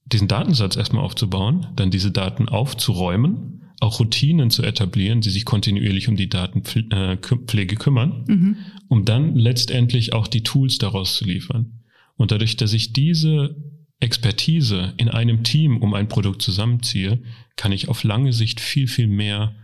diesen 0.04 0.28
Datensatz 0.28 0.76
erstmal 0.76 1.04
aufzubauen, 1.04 1.69
dann 1.75 1.90
diese 1.90 2.11
Daten 2.11 2.50
aufzuräumen 2.50 3.61
auch 3.80 3.99
Routinen 3.99 4.50
zu 4.50 4.62
etablieren, 4.62 5.22
die 5.22 5.30
sich 5.30 5.44
kontinuierlich 5.44 6.08
um 6.08 6.16
die 6.16 6.28
Datenpflege 6.28 7.76
kümmern, 7.76 8.25
mhm. 8.28 8.56
um 8.88 9.04
dann 9.04 9.34
letztendlich 9.34 10.12
auch 10.12 10.26
die 10.26 10.43
Tools 10.43 10.78
daraus 10.78 11.16
zu 11.16 11.25
liefern. 11.25 11.80
Und 12.16 12.30
dadurch, 12.30 12.56
dass 12.56 12.75
ich 12.75 12.93
diese 12.93 13.56
Expertise 13.99 14.93
in 14.99 15.08
einem 15.08 15.43
Team 15.43 15.78
um 15.78 15.95
ein 15.95 16.08
Produkt 16.08 16.43
zusammenziehe, 16.43 17.23
kann 17.56 17.73
ich 17.73 17.88
auf 17.88 18.04
lange 18.04 18.32
Sicht 18.32 18.60
viel, 18.60 18.86
viel 18.86 19.08
mehr 19.08 19.54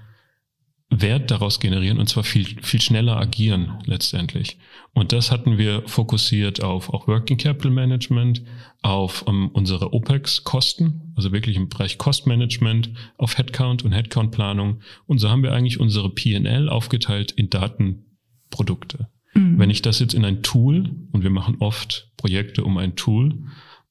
Wert 0.88 1.32
daraus 1.32 1.58
generieren 1.58 1.98
und 1.98 2.08
zwar 2.08 2.22
viel, 2.22 2.44
viel 2.62 2.80
schneller 2.80 3.16
agieren 3.16 3.78
letztendlich. 3.86 4.58
Und 4.92 5.12
das 5.12 5.32
hatten 5.32 5.58
wir 5.58 5.82
fokussiert 5.86 6.62
auf 6.62 6.90
auch 6.90 7.08
Working 7.08 7.38
Capital 7.38 7.72
Management, 7.72 8.42
auf 8.82 9.22
um, 9.22 9.44
ähm, 9.44 9.50
unsere 9.52 9.92
OPEX-Kosten, 9.92 11.12
also 11.16 11.32
wirklich 11.32 11.56
im 11.56 11.68
Bereich 11.68 11.98
Cost 11.98 12.26
Management, 12.26 12.90
auf 13.18 13.36
Headcount 13.36 13.84
und 13.84 13.92
Headcount-Planung. 13.92 14.80
Und 15.06 15.18
so 15.18 15.28
haben 15.28 15.42
wir 15.42 15.52
eigentlich 15.52 15.80
unsere 15.80 16.08
PL 16.08 16.68
aufgeteilt 16.68 17.32
in 17.32 17.50
Datenprodukte. 17.50 19.08
Mhm. 19.34 19.58
Wenn 19.58 19.70
ich 19.70 19.82
das 19.82 19.98
jetzt 19.98 20.14
in 20.14 20.24
ein 20.24 20.42
Tool, 20.42 20.90
und 21.10 21.24
wir 21.24 21.30
machen 21.30 21.56
oft 21.58 22.12
Projekte 22.16 22.62
um 22.62 22.78
ein 22.78 22.94
Tool, 22.94 23.34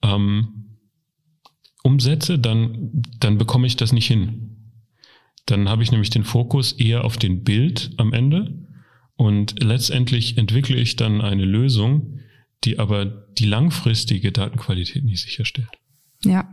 ähm, 0.02 0.78
umsetze, 1.84 2.40
dann, 2.40 3.04
dann 3.20 3.38
bekomme 3.38 3.68
ich 3.68 3.76
das 3.76 3.92
nicht 3.92 4.08
hin. 4.08 4.55
Dann 5.46 5.70
habe 5.70 5.84
ich 5.84 5.92
nämlich 5.92 6.10
den 6.10 6.24
Fokus 6.24 6.74
eher 6.74 7.04
auf 7.04 7.18
den 7.18 7.44
Bild 7.44 7.92
am 7.98 8.14
Ende 8.14 8.66
und 9.16 9.64
letztendlich 9.64 10.38
entwickle 10.38 10.76
ich 10.76 10.96
dann 10.96 11.22
eine 11.22 11.46
Lösung, 11.46 12.20
die 12.64 12.80
aber 12.80 13.06
die 13.06 13.46
langfristige 13.46 14.32
Datenqualität 14.32 15.04
nicht 15.04 15.22
sicherstellt. 15.22 15.70
Ja. 16.24 16.50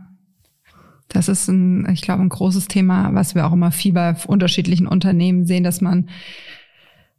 Das 1.09 1.27
ist 1.27 1.47
ein, 1.47 1.87
ich 1.91 2.01
glaube, 2.01 2.23
ein 2.23 2.29
großes 2.29 2.67
Thema, 2.67 3.13
was 3.13 3.35
wir 3.35 3.45
auch 3.45 3.53
immer 3.53 3.71
viel 3.71 3.93
bei 3.93 4.15
unterschiedlichen 4.25 4.87
Unternehmen 4.87 5.45
sehen, 5.45 5.63
dass 5.63 5.81
man 5.81 6.09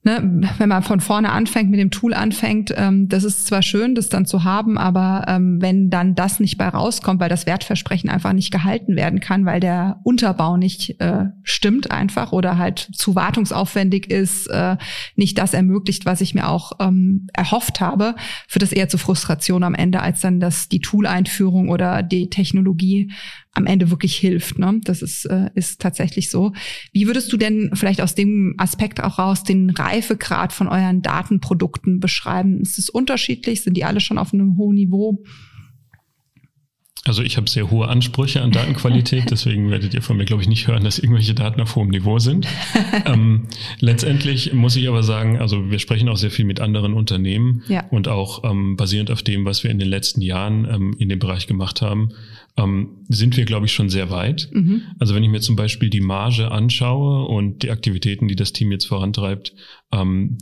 ne, 0.05 0.51
wenn 0.59 0.69
man 0.69 0.83
von 0.83 1.01
vorne 1.01 1.33
anfängt, 1.33 1.71
mit 1.71 1.81
dem 1.81 1.91
Tool 1.91 2.15
anfängt, 2.15 2.73
ähm, 2.77 3.09
das 3.09 3.25
ist 3.25 3.47
zwar 3.47 3.63
schön, 3.63 3.95
das 3.95 4.09
dann 4.09 4.27
zu 4.27 4.45
haben, 4.45 4.79
aber 4.79 5.25
ähm, 5.29 5.61
wenn 5.61 5.91
dann 5.91 6.15
das 6.15 6.41
nicht 6.41 6.59
bei 6.59 6.69
rauskommt, 6.69 7.21
weil 7.21 7.29
das 7.29 7.47
Wertversprechen 7.47 8.11
einfach 8.11 8.33
nicht 8.33 8.51
gehalten 8.51 8.97
werden 8.97 9.21
kann, 9.21 9.47
weil 9.47 9.61
der 9.61 10.01
Unterbau 10.05 10.57
nicht 10.57 11.01
äh, 11.01 11.27
stimmt 11.43 11.91
einfach 11.91 12.33
oder 12.33 12.59
halt 12.59 12.91
zu 12.93 13.15
wartungsaufwendig 13.15 14.11
ist, 14.11 14.47
äh, 14.47 14.77
nicht 15.17 15.39
das 15.39 15.55
ermöglicht, 15.55 16.07
was 16.07 16.21
ich 16.21 16.35
mir 16.35 16.49
auch 16.49 16.73
ähm, 16.81 17.27
erhofft 17.33 17.81
habe, 17.81 18.15
führt 18.47 18.63
das 18.63 18.73
eher 18.73 18.89
zu 18.89 18.99
Frustration 18.99 19.65
am 19.65 19.75
Ende, 19.75 20.01
als 20.01 20.21
dann 20.21 20.41
das 20.41 20.69
die 20.69 20.81
Tool-Einführung 20.81 21.71
oder 21.71 22.03
die 22.03 22.31
Technologie 22.31 23.11
am 23.55 23.67
Ende 23.67 23.91
wirklich 23.91 24.17
hilft. 24.17 24.59
Ne? 24.59 24.81
Das 24.85 25.01
ist, 25.01 25.25
äh, 25.27 25.51
ist 25.55 25.81
tatsächlich 25.81 26.31
so. 26.31 26.53
Wie 26.93 27.07
würdest 27.07 27.33
du 27.33 27.37
denn 27.37 27.71
vielleicht 27.75 28.01
aus 28.01 28.15
dem 28.15 28.55
Aspekt 28.59 29.03
auch 29.03 29.19
raus 29.19 29.45
den 29.45 29.71
Reifegrad 29.71 30.53
von 30.53 30.69
euren 30.69 31.03
Datenprodukten 31.03 32.01
beschreiben? 32.01 32.61
Ist 32.61 32.79
es 32.79 32.91
unterschiedlich? 32.91 33.63
Sind 33.63 33.77
die 33.77 33.85
alle 33.85 34.01
schon 34.01 34.19
auf 34.19 34.35
einem 34.35 34.57
hohen 34.57 34.75
Niveau? 34.75 35.23
Also 37.07 37.23
ich 37.23 37.37
habe 37.37 37.49
sehr 37.51 37.71
hohe 37.71 37.89
Ansprüche 37.89 38.41
an 38.41 38.51
Datenqualität, 38.51 39.25
deswegen 39.31 39.71
werdet 39.71 39.93
ihr 39.93 40.03
von 40.03 40.17
mir, 40.17 40.25
glaube 40.25 40.43
ich, 40.43 40.49
nicht 40.49 40.67
hören, 40.67 40.85
dass 40.85 40.99
irgendwelche 40.99 41.35
Daten 41.35 41.61
auf 41.61 41.77
hohem 41.77 41.89
Niveau 41.89 42.19
sind. 42.19 42.47
ähm, 43.07 43.49
letztendlich 43.81 44.53
muss 44.55 44.77
ich 44.77 44.89
aber 44.89 45.03
sagen, 45.03 45.39
also 45.39 45.71
wir 45.71 45.79
sprechen 45.79 46.09
auch 46.09 46.17
sehr 46.17 46.31
viel 46.31 46.47
mit 46.47 46.61
anderen 46.61 46.95
Unternehmen 46.95 47.63
ja. 47.69 47.87
und 47.91 48.09
auch 48.09 48.43
ähm, 48.45 48.77
basierend 48.77 49.11
auf 49.11 49.23
dem, 49.23 49.45
was 49.45 49.65
wir 49.65 49.71
in 49.71 49.79
den 49.79 49.89
letzten 49.89 50.23
Jahren 50.23 50.67
ähm, 50.71 50.97
in 50.99 51.11
dem 51.11 51.19
Bereich 51.19 51.47
gemacht 51.47 51.83
haben, 51.83 52.11
ähm, 52.57 53.05
sind 53.09 53.37
wir, 53.37 53.45
glaube 53.45 53.67
ich, 53.67 53.73
schon 53.73 53.91
sehr 53.91 54.11
weit. 54.11 54.49
Mhm. 54.53 54.83
Also 54.99 55.15
wenn 55.15 55.23
ich 55.23 55.31
mir 55.31 55.41
zum 55.41 55.57
Beispiel 55.57 55.91
die 55.91 56.01
Marge 56.01 56.51
anschaue 56.51 57.27
und 57.27 57.63
die 57.63 57.71
Aktivitäten, 57.71 58.29
die 58.29 58.37
das 58.37 58.53
Team 58.53 58.73
jetzt 58.73 58.87
vorantreibt, 58.87 59.53
ähm, 59.93 60.39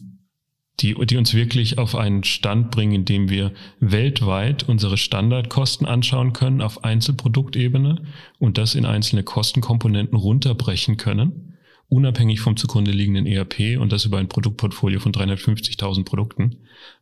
die, 0.81 0.95
die 0.95 1.17
uns 1.17 1.35
wirklich 1.35 1.79
auf 1.79 1.95
einen 1.95 2.25
Stand 2.25 2.71
bringen, 2.71 2.93
in 2.93 3.05
dem 3.05 3.29
wir 3.29 3.53
weltweit 3.81 4.69
unsere 4.69 4.97
Standardkosten 4.97 5.87
anschauen 5.87 6.33
können 6.33 6.61
auf 6.61 6.83
Einzelproduktebene 6.83 8.03
und 8.39 8.59
das 8.59 8.75
in 8.75 8.87
einzelne 8.87 9.23
Kostenkomponenten 9.23 10.17
runterbrechen 10.17 10.97
können, 10.97 11.59
unabhängig 11.89 12.41
vom 12.41 12.57
zugrunde 12.57 12.91
liegenden 12.91 13.27
ERP 13.27 13.79
und 13.79 13.93
das 13.93 14.07
über 14.07 14.19
ein 14.19 14.29
Produktportfolio 14.29 14.99
von 14.99 15.13
350.000 15.13 16.05
Produkten. 16.05 16.57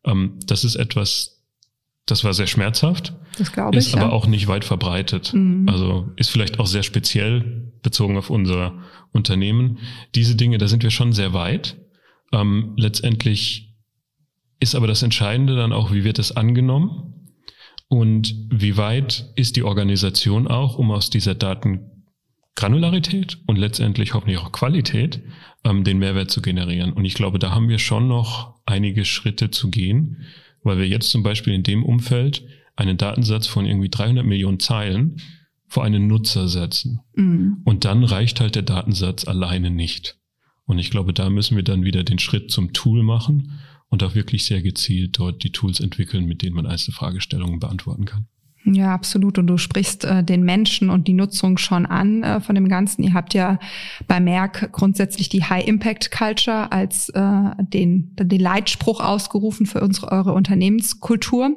Ähm, 0.05 0.39
das 0.47 0.65
ist 0.65 0.75
etwas, 0.75 1.41
das 2.07 2.25
war 2.25 2.35
sehr 2.35 2.49
schmerzhaft. 2.49 3.15
Das 3.39 3.53
glaube 3.53 3.79
ich. 3.79 3.87
Ist 3.87 3.95
aber 3.95 4.07
ja. 4.07 4.11
auch 4.11 4.27
nicht 4.27 4.49
weit 4.49 4.65
verbreitet. 4.65 5.33
Mhm. 5.33 5.69
Also 5.69 6.11
ist 6.17 6.31
vielleicht 6.31 6.59
auch 6.59 6.67
sehr 6.67 6.83
speziell 6.83 7.71
bezogen 7.83 8.19
auf 8.19 8.31
unser 8.31 8.83
Unternehmen. 9.13 9.79
Diese 10.17 10.35
Dinge, 10.35 10.59
da 10.59 10.67
sind 10.67 10.83
wir 10.83 10.91
schon 10.91 11.13
sehr 11.13 11.33
weit. 11.33 11.77
Ähm, 12.33 12.75
letztendlich 12.77 13.75
ist 14.61 14.75
aber 14.75 14.87
das 14.87 15.03
Entscheidende 15.03 15.57
dann 15.57 15.73
auch, 15.73 15.93
wie 15.93 16.05
wird 16.05 16.19
es 16.19 16.37
angenommen 16.37 17.29
und 17.88 18.35
wie 18.51 18.77
weit 18.77 19.33
ist 19.35 19.57
die 19.57 19.62
Organisation 19.62 20.47
auch, 20.47 20.79
um 20.79 20.90
aus 20.90 21.11
dieser 21.11 21.35
Daten 21.35 21.90
Granularität 22.55 23.38
und 23.47 23.57
letztendlich 23.57 24.12
hoffentlich 24.14 24.38
auch 24.38 24.53
Qualität 24.53 25.23
ähm, 25.64 25.83
den 25.83 25.99
Mehrwert 25.99 26.31
zu 26.31 26.43
generieren. 26.43 26.93
Und 26.93 27.05
ich 27.05 27.14
glaube, 27.14 27.38
da 27.38 27.53
haben 27.53 27.69
wir 27.69 27.79
schon 27.79 28.07
noch 28.07 28.61
einige 28.66 29.05
Schritte 29.05 29.51
zu 29.51 29.71
gehen, 29.71 30.25
weil 30.62 30.79
wir 30.79 30.87
jetzt 30.87 31.11
zum 31.11 31.23
Beispiel 31.23 31.55
in 31.55 31.62
dem 31.62 31.85
Umfeld 31.85 32.45
einen 32.77 32.99
Datensatz 32.99 33.47
von 33.47 33.66
irgendwie 33.66 33.88
300 33.88 34.27
Millionen 34.27 34.61
Zeilen 34.61 35.21
vor 35.66 35.85
einen 35.85 36.07
Nutzer 36.07 36.49
setzen. 36.49 37.01
Mhm. 37.14 37.62
Und 37.64 37.85
dann 37.85 38.05
reicht 38.05 38.40
halt 38.40 38.57
der 38.57 38.62
Datensatz 38.62 39.27
alleine 39.27 39.71
nicht. 39.71 40.20
Und 40.71 40.79
ich 40.79 40.93
glaube, 40.93 41.13
da 41.13 41.29
müssen 41.31 41.57
wir 41.57 41.65
dann 41.65 41.83
wieder 41.83 42.05
den 42.05 42.21
Schritt 42.21 42.53
zum 42.53 42.73
Tool 42.73 43.03
machen 43.03 43.59
und 43.89 44.05
auch 44.05 44.15
wirklich 44.15 44.45
sehr 44.45 44.63
gezielt 44.63 45.19
dort 45.19 45.43
die 45.43 45.51
Tools 45.51 45.81
entwickeln, 45.81 46.27
mit 46.27 46.43
denen 46.43 46.55
man 46.55 46.65
einzelne 46.65 46.95
Fragestellungen 46.95 47.59
beantworten 47.59 48.05
kann. 48.05 48.27
Ja, 48.65 48.95
absolut. 48.95 49.37
Und 49.39 49.49
du 49.49 49.57
sprichst 49.57 50.05
äh, 50.05 50.23
den 50.23 50.45
Menschen 50.45 50.89
und 50.89 51.09
die 51.09 51.13
Nutzung 51.13 51.59
schon 51.59 51.87
an 51.87 52.23
äh, 52.23 52.41
von 52.41 52.55
dem 52.55 52.69
Ganzen. 52.69 53.03
Ihr 53.03 53.15
habt 53.15 53.35
ja 53.35 53.59
bei 54.07 54.21
Merck 54.21 54.71
grundsätzlich 54.71 55.29
die 55.29 55.43
High 55.43 55.67
Impact 55.67 56.13
Culture 56.13 56.71
als 56.71 57.09
äh, 57.09 57.51
den, 57.59 58.15
den 58.15 58.41
Leitspruch 58.41 59.01
ausgerufen 59.01 59.67
für 59.67 59.81
unsere 59.81 60.13
eure 60.13 60.35
Unternehmenskultur 60.35 61.57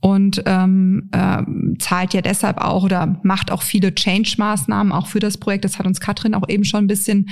und 0.00 0.42
ähm, 0.46 1.10
äh, 1.12 1.42
zahlt 1.78 2.14
ja 2.14 2.22
deshalb 2.22 2.58
auch 2.58 2.84
oder 2.84 3.20
macht 3.22 3.50
auch 3.50 3.62
viele 3.62 3.94
Change-Maßnahmen 3.94 4.92
auch 4.92 5.06
für 5.06 5.20
das 5.20 5.36
Projekt. 5.36 5.64
Das 5.64 5.78
hat 5.78 5.86
uns 5.86 6.00
Katrin 6.00 6.34
auch 6.34 6.48
eben 6.48 6.64
schon 6.64 6.84
ein 6.84 6.88
bisschen 6.88 7.28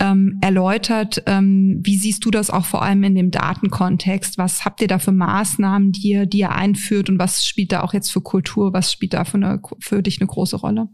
ähm, 0.00 0.38
erläutert. 0.40 1.22
Ähm, 1.26 1.80
wie 1.84 1.96
siehst 1.96 2.24
du 2.24 2.30
das 2.32 2.50
auch 2.50 2.64
vor 2.64 2.82
allem 2.82 3.04
in 3.04 3.14
dem 3.14 3.30
Datenkontext? 3.30 4.36
Was 4.36 4.64
habt 4.64 4.80
ihr 4.80 4.88
da 4.88 4.98
für 4.98 5.12
Maßnahmen, 5.12 5.92
die 5.92 6.08
ihr, 6.08 6.26
die 6.26 6.38
ihr 6.38 6.52
einführt 6.52 7.08
und 7.08 7.20
was 7.20 7.46
spielt 7.46 7.70
da 7.70 7.82
auch 7.82 7.94
jetzt 7.94 8.10
für 8.10 8.20
Kultur? 8.20 8.72
Was 8.72 8.92
spielt 8.92 9.14
da 9.14 9.24
für, 9.24 9.36
eine, 9.36 9.62
für 9.78 10.02
dich 10.02 10.20
eine 10.20 10.26
große 10.26 10.56
Rolle? 10.56 10.88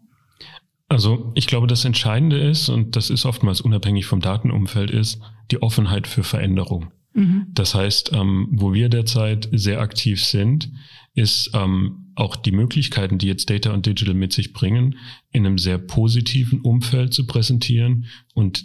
Also 0.88 1.32
ich 1.34 1.46
glaube, 1.46 1.66
das 1.66 1.86
Entscheidende 1.86 2.38
ist, 2.38 2.68
und 2.68 2.96
das 2.96 3.08
ist 3.08 3.24
oftmals 3.24 3.62
unabhängig 3.62 4.04
vom 4.04 4.20
Datenumfeld, 4.20 4.90
ist 4.90 5.20
die 5.50 5.62
Offenheit 5.62 6.06
für 6.06 6.22
Veränderung. 6.22 6.92
Mhm. 7.14 7.46
Das 7.52 7.74
heißt, 7.74 8.12
ähm, 8.12 8.48
wo 8.52 8.74
wir 8.74 8.88
derzeit 8.88 9.48
sehr 9.52 9.80
aktiv 9.80 10.22
sind, 10.22 10.70
ist 11.14 11.50
ähm, 11.54 12.12
auch 12.16 12.36
die 12.36 12.52
Möglichkeiten, 12.52 13.18
die 13.18 13.28
jetzt 13.28 13.48
Data 13.48 13.72
und 13.72 13.86
Digital 13.86 14.14
mit 14.14 14.32
sich 14.32 14.52
bringen, 14.52 14.96
in 15.30 15.46
einem 15.46 15.58
sehr 15.58 15.78
positiven 15.78 16.60
Umfeld 16.60 17.14
zu 17.14 17.26
präsentieren 17.26 18.06
und 18.34 18.64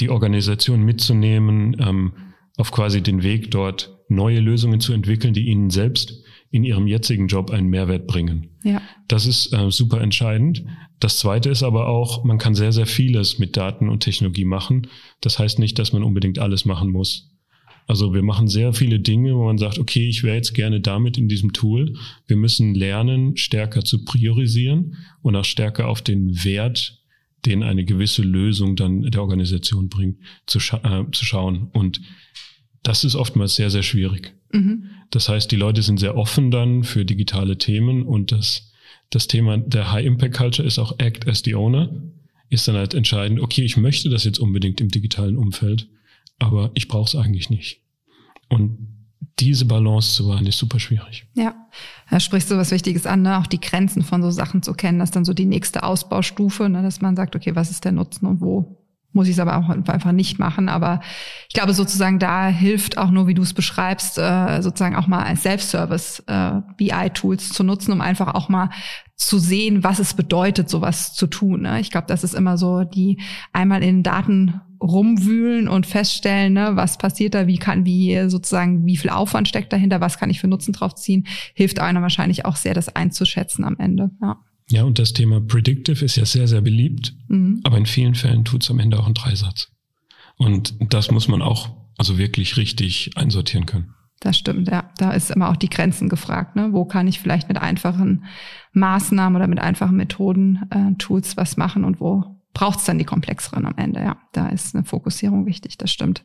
die 0.00 0.10
Organisation 0.10 0.82
mitzunehmen, 0.82 1.76
ähm, 1.78 2.12
auf 2.56 2.72
quasi 2.72 3.02
den 3.02 3.22
Weg 3.22 3.50
dort 3.50 3.96
neue 4.08 4.40
Lösungen 4.40 4.80
zu 4.80 4.92
entwickeln, 4.92 5.34
die 5.34 5.46
ihnen 5.46 5.70
selbst 5.70 6.22
in 6.50 6.62
ihrem 6.62 6.86
jetzigen 6.86 7.26
Job 7.26 7.50
einen 7.50 7.68
Mehrwert 7.68 8.06
bringen. 8.06 8.50
Ja. 8.62 8.80
Das 9.08 9.26
ist 9.26 9.52
äh, 9.52 9.70
super 9.70 10.00
entscheidend. 10.00 10.64
Das 11.00 11.18
zweite 11.18 11.50
ist 11.50 11.64
aber 11.64 11.88
auch, 11.88 12.24
man 12.24 12.38
kann 12.38 12.54
sehr, 12.54 12.72
sehr 12.72 12.86
vieles 12.86 13.40
mit 13.40 13.56
Daten 13.56 13.88
und 13.88 14.00
Technologie 14.00 14.44
machen. 14.44 14.86
Das 15.20 15.38
heißt 15.38 15.58
nicht, 15.58 15.78
dass 15.78 15.92
man 15.92 16.04
unbedingt 16.04 16.38
alles 16.38 16.64
machen 16.64 16.90
muss. 16.90 17.33
Also 17.86 18.14
wir 18.14 18.22
machen 18.22 18.48
sehr 18.48 18.72
viele 18.72 18.98
Dinge, 18.98 19.34
wo 19.34 19.44
man 19.44 19.58
sagt, 19.58 19.78
okay, 19.78 20.08
ich 20.08 20.22
wäre 20.22 20.36
jetzt 20.36 20.54
gerne 20.54 20.80
damit 20.80 21.18
in 21.18 21.28
diesem 21.28 21.52
Tool. 21.52 21.96
Wir 22.26 22.36
müssen 22.36 22.74
lernen, 22.74 23.36
stärker 23.36 23.84
zu 23.84 24.04
priorisieren 24.04 24.96
und 25.22 25.36
auch 25.36 25.44
stärker 25.44 25.88
auf 25.88 26.00
den 26.00 26.44
Wert, 26.44 27.02
den 27.44 27.62
eine 27.62 27.84
gewisse 27.84 28.22
Lösung 28.22 28.74
dann 28.76 29.02
der 29.02 29.20
Organisation 29.20 29.88
bringt, 29.88 30.18
zu, 30.46 30.60
scha 30.60 30.78
äh, 30.78 31.10
zu 31.10 31.26
schauen. 31.26 31.68
Und 31.72 32.00
das 32.82 33.04
ist 33.04 33.16
oftmals 33.16 33.54
sehr, 33.54 33.70
sehr 33.70 33.82
schwierig. 33.82 34.34
Mhm. 34.52 34.84
Das 35.10 35.28
heißt, 35.28 35.50
die 35.50 35.56
Leute 35.56 35.82
sind 35.82 36.00
sehr 36.00 36.16
offen 36.16 36.50
dann 36.50 36.84
für 36.84 37.04
digitale 37.04 37.58
Themen 37.58 38.02
und 38.02 38.32
das, 38.32 38.72
das 39.10 39.28
Thema 39.28 39.58
der 39.58 39.92
High 39.92 40.06
Impact 40.06 40.36
Culture 40.36 40.66
ist 40.66 40.78
auch 40.78 40.98
Act 40.98 41.28
as 41.28 41.42
the 41.44 41.54
Owner, 41.54 41.90
ist 42.48 42.66
dann 42.66 42.76
halt 42.76 42.94
entscheidend, 42.94 43.40
okay, 43.40 43.62
ich 43.62 43.76
möchte 43.76 44.08
das 44.08 44.24
jetzt 44.24 44.38
unbedingt 44.38 44.80
im 44.80 44.88
digitalen 44.88 45.36
Umfeld 45.36 45.88
aber 46.38 46.70
ich 46.74 46.88
brauche 46.88 47.06
es 47.06 47.16
eigentlich 47.16 47.50
nicht. 47.50 47.82
Und 48.48 48.94
diese 49.38 49.64
Balance 49.64 50.14
zu 50.14 50.28
wahren, 50.28 50.46
ist 50.46 50.58
super 50.58 50.78
schwierig. 50.78 51.26
Ja, 51.34 51.54
da 52.10 52.20
sprichst 52.20 52.50
du 52.50 52.56
was 52.56 52.70
Wichtiges 52.70 53.06
an, 53.06 53.22
ne? 53.22 53.38
auch 53.38 53.46
die 53.46 53.60
Grenzen 53.60 54.02
von 54.02 54.22
so 54.22 54.30
Sachen 54.30 54.62
zu 54.62 54.74
kennen. 54.74 54.98
Das 54.98 55.08
ist 55.08 55.16
dann 55.16 55.24
so 55.24 55.34
die 55.34 55.46
nächste 55.46 55.82
Ausbaustufe, 55.82 56.68
ne? 56.68 56.82
dass 56.82 57.00
man 57.00 57.16
sagt, 57.16 57.34
okay, 57.34 57.56
was 57.56 57.70
ist 57.70 57.84
der 57.84 57.92
Nutzen 57.92 58.26
und 58.26 58.40
wo 58.40 58.80
muss 59.14 59.28
ich 59.28 59.34
es 59.34 59.38
aber 59.38 59.56
auch 59.56 59.68
einfach 59.68 60.12
nicht 60.12 60.38
machen. 60.38 60.68
Aber 60.68 61.00
ich 61.48 61.54
glaube 61.54 61.72
sozusagen, 61.72 62.18
da 62.18 62.48
hilft 62.48 62.98
auch 62.98 63.10
nur, 63.10 63.28
wie 63.28 63.34
du 63.34 63.42
es 63.42 63.54
beschreibst, 63.54 64.18
äh, 64.18 64.60
sozusagen 64.60 64.96
auch 64.96 65.06
mal 65.06 65.22
als 65.22 65.42
Self-Service 65.42 66.24
äh, 66.26 66.60
zu 67.38 67.62
nutzen, 67.62 67.92
um 67.92 68.00
einfach 68.00 68.34
auch 68.34 68.48
mal 68.48 68.70
zu 69.16 69.38
sehen, 69.38 69.84
was 69.84 70.00
es 70.00 70.14
bedeutet, 70.14 70.68
sowas 70.68 71.14
zu 71.14 71.28
tun. 71.28 71.62
Ne? 71.62 71.80
Ich 71.80 71.90
glaube, 71.90 72.08
das 72.08 72.24
ist 72.24 72.34
immer 72.34 72.58
so 72.58 72.82
die 72.82 73.20
einmal 73.52 73.82
in 73.84 74.02
Daten 74.02 74.60
rumwühlen 74.84 75.68
und 75.68 75.86
feststellen, 75.86 76.52
ne, 76.52 76.72
was 76.74 76.98
passiert 76.98 77.34
da, 77.34 77.46
wie 77.46 77.58
kann, 77.58 77.84
wie 77.84 78.28
sozusagen, 78.28 78.84
wie 78.86 78.96
viel 78.96 79.10
Aufwand 79.10 79.48
steckt 79.48 79.72
dahinter, 79.72 80.00
was 80.00 80.18
kann 80.18 80.30
ich 80.30 80.40
für 80.40 80.48
Nutzen 80.48 80.72
drauf 80.72 80.94
ziehen, 80.94 81.26
hilft 81.54 81.78
einer 81.78 82.02
wahrscheinlich 82.02 82.44
auch 82.44 82.56
sehr, 82.56 82.74
das 82.74 82.94
einzuschätzen 82.94 83.64
am 83.64 83.76
Ende. 83.78 84.10
Ja. 84.20 84.36
Ja, 84.70 84.84
und 84.84 84.98
das 84.98 85.12
Thema 85.12 85.42
Predictive 85.42 86.02
ist 86.02 86.16
ja 86.16 86.24
sehr, 86.24 86.48
sehr 86.48 86.62
beliebt, 86.62 87.14
mhm. 87.28 87.60
aber 87.64 87.76
in 87.76 87.84
vielen 87.86 88.14
Fällen 88.14 88.44
tut 88.44 88.62
es 88.62 88.70
am 88.70 88.78
Ende 88.78 88.98
auch 88.98 89.04
einen 89.04 89.14
Dreisatz. 89.14 89.70
Und 90.36 90.74
das 90.92 91.10
muss 91.10 91.28
man 91.28 91.42
auch 91.42 91.70
also 91.98 92.18
wirklich 92.18 92.56
richtig 92.56 93.10
einsortieren 93.14 93.66
können. 93.66 93.94
Das 94.20 94.38
stimmt, 94.38 94.68
ja. 94.68 94.90
Da 94.96 95.12
ist 95.12 95.30
immer 95.30 95.50
auch 95.50 95.56
die 95.56 95.68
Grenzen 95.68 96.08
gefragt. 96.08 96.56
Ne? 96.56 96.72
Wo 96.72 96.86
kann 96.86 97.06
ich 97.06 97.20
vielleicht 97.20 97.48
mit 97.48 97.58
einfachen 97.58 98.24
Maßnahmen 98.72 99.36
oder 99.36 99.48
mit 99.48 99.60
einfachen 99.60 99.96
Methoden, 99.96 100.62
äh, 100.70 100.96
Tools 100.96 101.36
was 101.36 101.58
machen 101.58 101.84
und 101.84 102.00
wo 102.00 102.33
braucht 102.54 102.78
es 102.78 102.84
dann 102.84 102.98
die 102.98 103.04
komplexeren 103.04 103.66
am 103.66 103.74
Ende. 103.76 104.00
Ja, 104.00 104.16
da 104.32 104.48
ist 104.48 104.74
eine 104.74 104.84
Fokussierung 104.84 105.44
wichtig, 105.44 105.76
das 105.76 105.92
stimmt. 105.92 106.22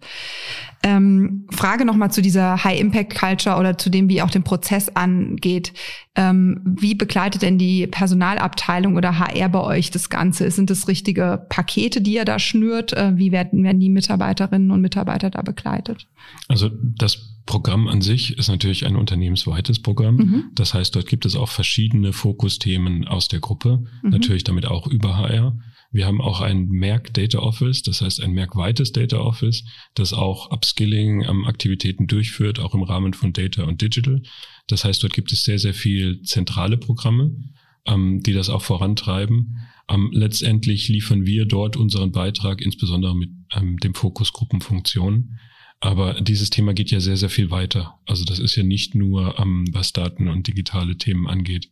Ähm, 0.83 1.47
Frage 1.51 1.85
nochmal 1.85 2.11
zu 2.11 2.21
dieser 2.21 2.63
High-Impact-Culture 2.63 3.57
oder 3.57 3.77
zu 3.77 3.89
dem, 3.89 4.07
wie 4.07 4.21
auch 4.21 4.29
den 4.29 4.43
Prozess 4.43 4.89
angeht. 4.89 5.73
Ähm, 6.15 6.61
wie 6.63 6.93
begleitet 6.93 7.41
denn 7.41 7.57
die 7.57 7.87
Personalabteilung 7.87 8.95
oder 8.95 9.17
HR 9.19 9.49
bei 9.49 9.61
euch 9.61 9.89
das 9.89 10.09
Ganze? 10.09 10.51
Sind 10.51 10.69
das 10.69 10.87
richtige 10.87 11.45
Pakete, 11.49 11.99
die 11.99 12.13
ihr 12.13 12.25
da 12.25 12.37
schnürt? 12.37 12.93
Äh, 12.93 13.17
wie 13.17 13.31
werden, 13.31 13.63
werden 13.63 13.79
die 13.79 13.89
Mitarbeiterinnen 13.89 14.69
und 14.69 14.81
Mitarbeiter 14.81 15.31
da 15.31 15.41
begleitet? 15.41 16.07
Also 16.47 16.69
das 16.69 17.39
Programm 17.47 17.87
an 17.87 18.01
sich 18.01 18.37
ist 18.37 18.47
natürlich 18.47 18.85
ein 18.85 18.95
unternehmensweites 18.95 19.79
Programm. 19.79 20.17
Mhm. 20.17 20.43
Das 20.53 20.75
heißt, 20.75 20.95
dort 20.95 21.07
gibt 21.07 21.25
es 21.25 21.35
auch 21.35 21.49
verschiedene 21.49 22.13
Fokusthemen 22.13 23.07
aus 23.07 23.27
der 23.27 23.39
Gruppe, 23.39 23.83
mhm. 24.03 24.11
natürlich 24.11 24.43
damit 24.43 24.67
auch 24.67 24.85
über 24.85 25.17
HR. 25.17 25.57
Wir 25.91 26.05
haben 26.05 26.21
auch 26.21 26.41
ein 26.41 26.67
Merck 26.67 27.13
Data 27.13 27.39
Office, 27.39 27.81
das 27.81 28.01
heißt 28.01 28.21
ein 28.21 28.31
Merck-weites 28.33 28.91
Data 28.91 29.17
Office, 29.17 29.63
das 29.95 30.13
auch 30.13 30.51
Upskilling-Aktivitäten 30.51 32.05
durchführt, 32.05 32.59
auch 32.59 32.75
im 32.75 32.83
Rahmen 32.83 33.13
von 33.13 33.33
Data 33.33 33.63
und 33.63 33.81
Digital. 33.81 34.21
Das 34.67 34.85
heißt, 34.85 35.01
dort 35.01 35.13
gibt 35.13 35.31
es 35.31 35.43
sehr, 35.43 35.57
sehr 35.57 35.73
viel 35.73 36.21
zentrale 36.21 36.77
Programme, 36.77 37.35
ähm, 37.87 38.21
die 38.21 38.33
das 38.33 38.49
auch 38.49 38.61
vorantreiben. 38.61 39.57
Ähm, 39.89 40.11
letztendlich 40.13 40.89
liefern 40.89 41.25
wir 41.25 41.45
dort 41.45 41.75
unseren 41.75 42.11
Beitrag, 42.11 42.61
insbesondere 42.61 43.15
mit 43.15 43.31
ähm, 43.55 43.77
dem 43.77 43.95
Fokus 43.95 44.31
Gruppenfunktionen. 44.31 45.39
Aber 45.79 46.21
dieses 46.21 46.51
Thema 46.51 46.73
geht 46.73 46.91
ja 46.91 46.99
sehr, 46.99 47.17
sehr 47.17 47.29
viel 47.29 47.49
weiter. 47.49 47.99
Also 48.05 48.25
das 48.25 48.37
ist 48.37 48.55
ja 48.55 48.63
nicht 48.63 48.93
nur, 48.93 49.39
ähm, 49.39 49.65
was 49.71 49.93
Daten 49.93 50.27
und 50.27 50.45
digitale 50.45 50.97
Themen 50.97 51.25
angeht, 51.25 51.71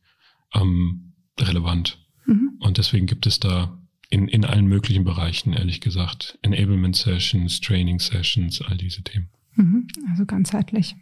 ähm, 0.55 1.13
relevant. 1.39 1.99
Mhm. 2.25 2.53
Und 2.59 2.79
deswegen 2.79 3.05
gibt 3.05 3.27
es 3.27 3.39
da 3.39 3.76
in, 4.09 4.27
in 4.27 4.45
allen 4.45 4.67
möglichen 4.67 5.03
Bereichen, 5.03 5.53
ehrlich 5.53 5.81
gesagt. 5.81 6.37
Enablement 6.41 6.95
Sessions, 6.95 7.59
Training 7.59 7.99
Sessions, 7.99 8.61
all 8.61 8.77
diese 8.77 9.03
Themen. 9.03 9.29
Mhm, 9.55 9.87
also 10.09 10.25
ganzheitlich. 10.25 10.95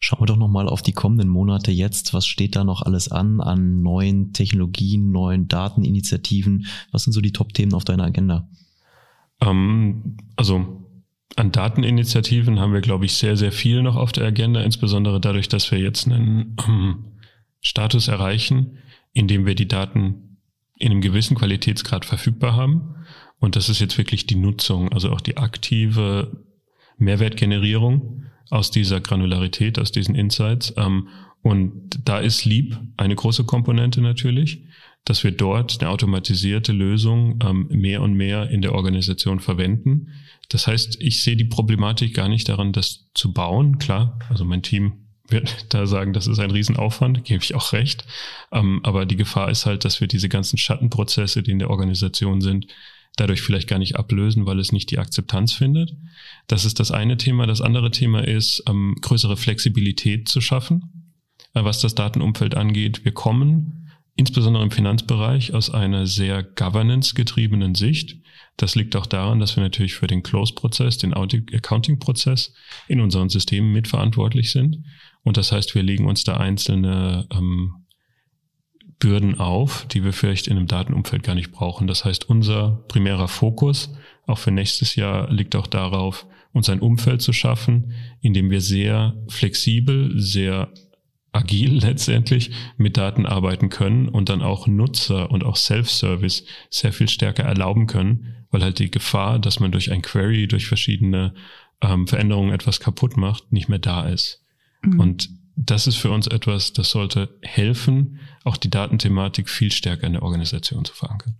Schauen 0.00 0.20
wir 0.20 0.26
doch 0.26 0.36
nochmal 0.36 0.68
auf 0.68 0.82
die 0.82 0.92
kommenden 0.92 1.28
Monate 1.28 1.70
jetzt. 1.70 2.12
Was 2.12 2.26
steht 2.26 2.56
da 2.56 2.64
noch 2.64 2.82
alles 2.82 3.10
an, 3.10 3.40
an 3.40 3.82
neuen 3.82 4.32
Technologien, 4.32 5.12
neuen 5.12 5.46
Dateninitiativen? 5.46 6.66
Was 6.90 7.04
sind 7.04 7.12
so 7.12 7.20
die 7.20 7.32
Top-Themen 7.32 7.72
auf 7.72 7.84
deiner 7.84 8.04
Agenda? 8.04 8.48
Ähm, 9.40 10.16
also 10.34 10.84
an 11.36 11.52
Dateninitiativen 11.52 12.58
haben 12.58 12.72
wir, 12.72 12.80
glaube 12.80 13.04
ich, 13.04 13.14
sehr, 13.14 13.36
sehr 13.36 13.52
viel 13.52 13.82
noch 13.82 13.96
auf 13.96 14.10
der 14.10 14.24
Agenda, 14.24 14.60
insbesondere 14.62 15.20
dadurch, 15.20 15.48
dass 15.48 15.70
wir 15.70 15.78
jetzt 15.78 16.06
einen 16.06 16.56
ähm, 16.66 17.04
Status 17.60 18.08
erreichen, 18.08 18.78
in 19.12 19.28
dem 19.28 19.46
wir 19.46 19.54
die 19.54 19.68
Daten 19.68 20.31
in 20.82 20.90
einem 20.90 21.00
gewissen 21.00 21.36
Qualitätsgrad 21.36 22.04
verfügbar 22.04 22.56
haben. 22.56 22.96
Und 23.38 23.54
das 23.54 23.68
ist 23.68 23.80
jetzt 23.80 23.98
wirklich 23.98 24.26
die 24.26 24.34
Nutzung, 24.34 24.92
also 24.92 25.10
auch 25.10 25.20
die 25.20 25.36
aktive 25.36 26.44
Mehrwertgenerierung 26.98 28.24
aus 28.50 28.70
dieser 28.72 29.00
Granularität, 29.00 29.78
aus 29.78 29.92
diesen 29.92 30.16
Insights. 30.16 30.74
Ähm, 30.76 31.08
und 31.40 32.00
da 32.04 32.18
ist 32.18 32.44
Leap 32.44 32.78
eine 32.96 33.14
große 33.14 33.44
Komponente 33.44 34.00
natürlich, 34.00 34.64
dass 35.04 35.22
wir 35.22 35.30
dort 35.30 35.80
eine 35.80 35.90
automatisierte 35.90 36.72
Lösung 36.72 37.38
ähm, 37.44 37.68
mehr 37.70 38.02
und 38.02 38.14
mehr 38.14 38.50
in 38.50 38.60
der 38.60 38.74
Organisation 38.74 39.38
verwenden. 39.38 40.08
Das 40.48 40.66
heißt, 40.66 41.00
ich 41.00 41.22
sehe 41.22 41.36
die 41.36 41.44
Problematik 41.44 42.14
gar 42.14 42.28
nicht 42.28 42.48
daran, 42.48 42.72
das 42.72 43.08
zu 43.14 43.32
bauen. 43.32 43.78
Klar, 43.78 44.18
also 44.28 44.44
mein 44.44 44.62
Team 44.62 45.01
da 45.68 45.86
sagen, 45.86 46.12
das 46.12 46.26
ist 46.26 46.38
ein 46.38 46.50
Riesenaufwand, 46.50 47.24
gebe 47.24 47.42
ich 47.42 47.54
auch 47.54 47.72
recht. 47.72 48.04
Ähm, 48.50 48.80
aber 48.82 49.06
die 49.06 49.16
Gefahr 49.16 49.50
ist 49.50 49.66
halt, 49.66 49.84
dass 49.84 50.00
wir 50.00 50.08
diese 50.08 50.28
ganzen 50.28 50.58
Schattenprozesse, 50.58 51.42
die 51.42 51.50
in 51.50 51.58
der 51.58 51.70
Organisation 51.70 52.40
sind, 52.40 52.66
dadurch 53.16 53.42
vielleicht 53.42 53.68
gar 53.68 53.78
nicht 53.78 53.96
ablösen, 53.96 54.46
weil 54.46 54.58
es 54.58 54.72
nicht 54.72 54.90
die 54.90 54.98
Akzeptanz 54.98 55.52
findet. 55.52 55.94
Das 56.46 56.64
ist 56.64 56.80
das 56.80 56.90
eine 56.90 57.16
Thema. 57.16 57.46
Das 57.46 57.60
andere 57.60 57.90
Thema 57.90 58.26
ist, 58.26 58.62
ähm, 58.68 58.96
größere 59.00 59.36
Flexibilität 59.36 60.28
zu 60.28 60.40
schaffen, 60.40 61.14
äh, 61.54 61.64
was 61.64 61.80
das 61.80 61.94
Datenumfeld 61.94 62.54
angeht. 62.54 63.04
Wir 63.04 63.12
kommen 63.12 63.90
insbesondere 64.16 64.62
im 64.62 64.70
Finanzbereich 64.70 65.54
aus 65.54 65.70
einer 65.70 66.06
sehr 66.06 66.42
governance-getriebenen 66.42 67.74
Sicht. 67.74 68.16
Das 68.56 68.74
liegt 68.74 68.94
auch 68.96 69.06
daran, 69.06 69.40
dass 69.40 69.56
wir 69.56 69.62
natürlich 69.62 69.94
für 69.94 70.06
den 70.06 70.22
Close-Prozess, 70.22 70.98
den 70.98 71.14
Accounting-Prozess 71.14 72.52
in 72.88 73.00
unseren 73.00 73.30
Systemen 73.30 73.72
mitverantwortlich 73.72 74.50
sind. 74.50 74.84
Und 75.24 75.36
das 75.36 75.52
heißt, 75.52 75.74
wir 75.74 75.82
legen 75.82 76.06
uns 76.06 76.24
da 76.24 76.36
einzelne 76.36 77.26
ähm, 77.32 77.82
Bürden 78.98 79.38
auf, 79.38 79.86
die 79.88 80.04
wir 80.04 80.12
vielleicht 80.12 80.46
in 80.46 80.56
einem 80.56 80.68
Datenumfeld 80.68 81.22
gar 81.22 81.34
nicht 81.34 81.50
brauchen. 81.50 81.86
Das 81.86 82.04
heißt, 82.04 82.28
unser 82.28 82.84
primärer 82.88 83.28
Fokus 83.28 83.92
auch 84.26 84.38
für 84.38 84.52
nächstes 84.52 84.94
Jahr 84.94 85.30
liegt 85.30 85.56
auch 85.56 85.66
darauf, 85.66 86.26
uns 86.52 86.68
ein 86.68 86.80
Umfeld 86.80 87.22
zu 87.22 87.32
schaffen, 87.32 87.92
in 88.20 88.34
dem 88.34 88.50
wir 88.50 88.60
sehr 88.60 89.14
flexibel, 89.28 90.12
sehr 90.20 90.72
agil 91.32 91.78
letztendlich 91.82 92.50
mit 92.76 92.96
Daten 92.96 93.26
arbeiten 93.26 93.70
können 93.70 94.08
und 94.08 94.28
dann 94.28 94.42
auch 94.42 94.66
Nutzer 94.66 95.30
und 95.30 95.44
auch 95.44 95.56
Self-Service 95.56 96.44
sehr 96.70 96.92
viel 96.92 97.08
stärker 97.08 97.44
erlauben 97.44 97.86
können, 97.86 98.46
weil 98.50 98.62
halt 98.62 98.78
die 98.78 98.90
Gefahr, 98.90 99.38
dass 99.38 99.58
man 99.58 99.72
durch 99.72 99.90
ein 99.90 100.02
Query, 100.02 100.46
durch 100.46 100.66
verschiedene 100.66 101.34
ähm, 101.80 102.06
Veränderungen 102.06 102.52
etwas 102.52 102.80
kaputt 102.80 103.16
macht, 103.16 103.52
nicht 103.52 103.68
mehr 103.68 103.78
da 103.78 104.06
ist. 104.06 104.41
Mhm. 104.82 105.00
Und 105.00 105.30
das 105.56 105.86
ist 105.86 105.96
für 105.96 106.10
uns 106.10 106.26
etwas, 106.26 106.72
das 106.72 106.90
sollte 106.90 107.28
helfen, 107.42 108.18
auch 108.44 108.56
die 108.56 108.70
Datenthematik 108.70 109.48
viel 109.48 109.70
stärker 109.70 110.06
in 110.06 110.14
der 110.14 110.22
Organisation 110.22 110.84
zu 110.84 110.94
verankern. 110.94 111.36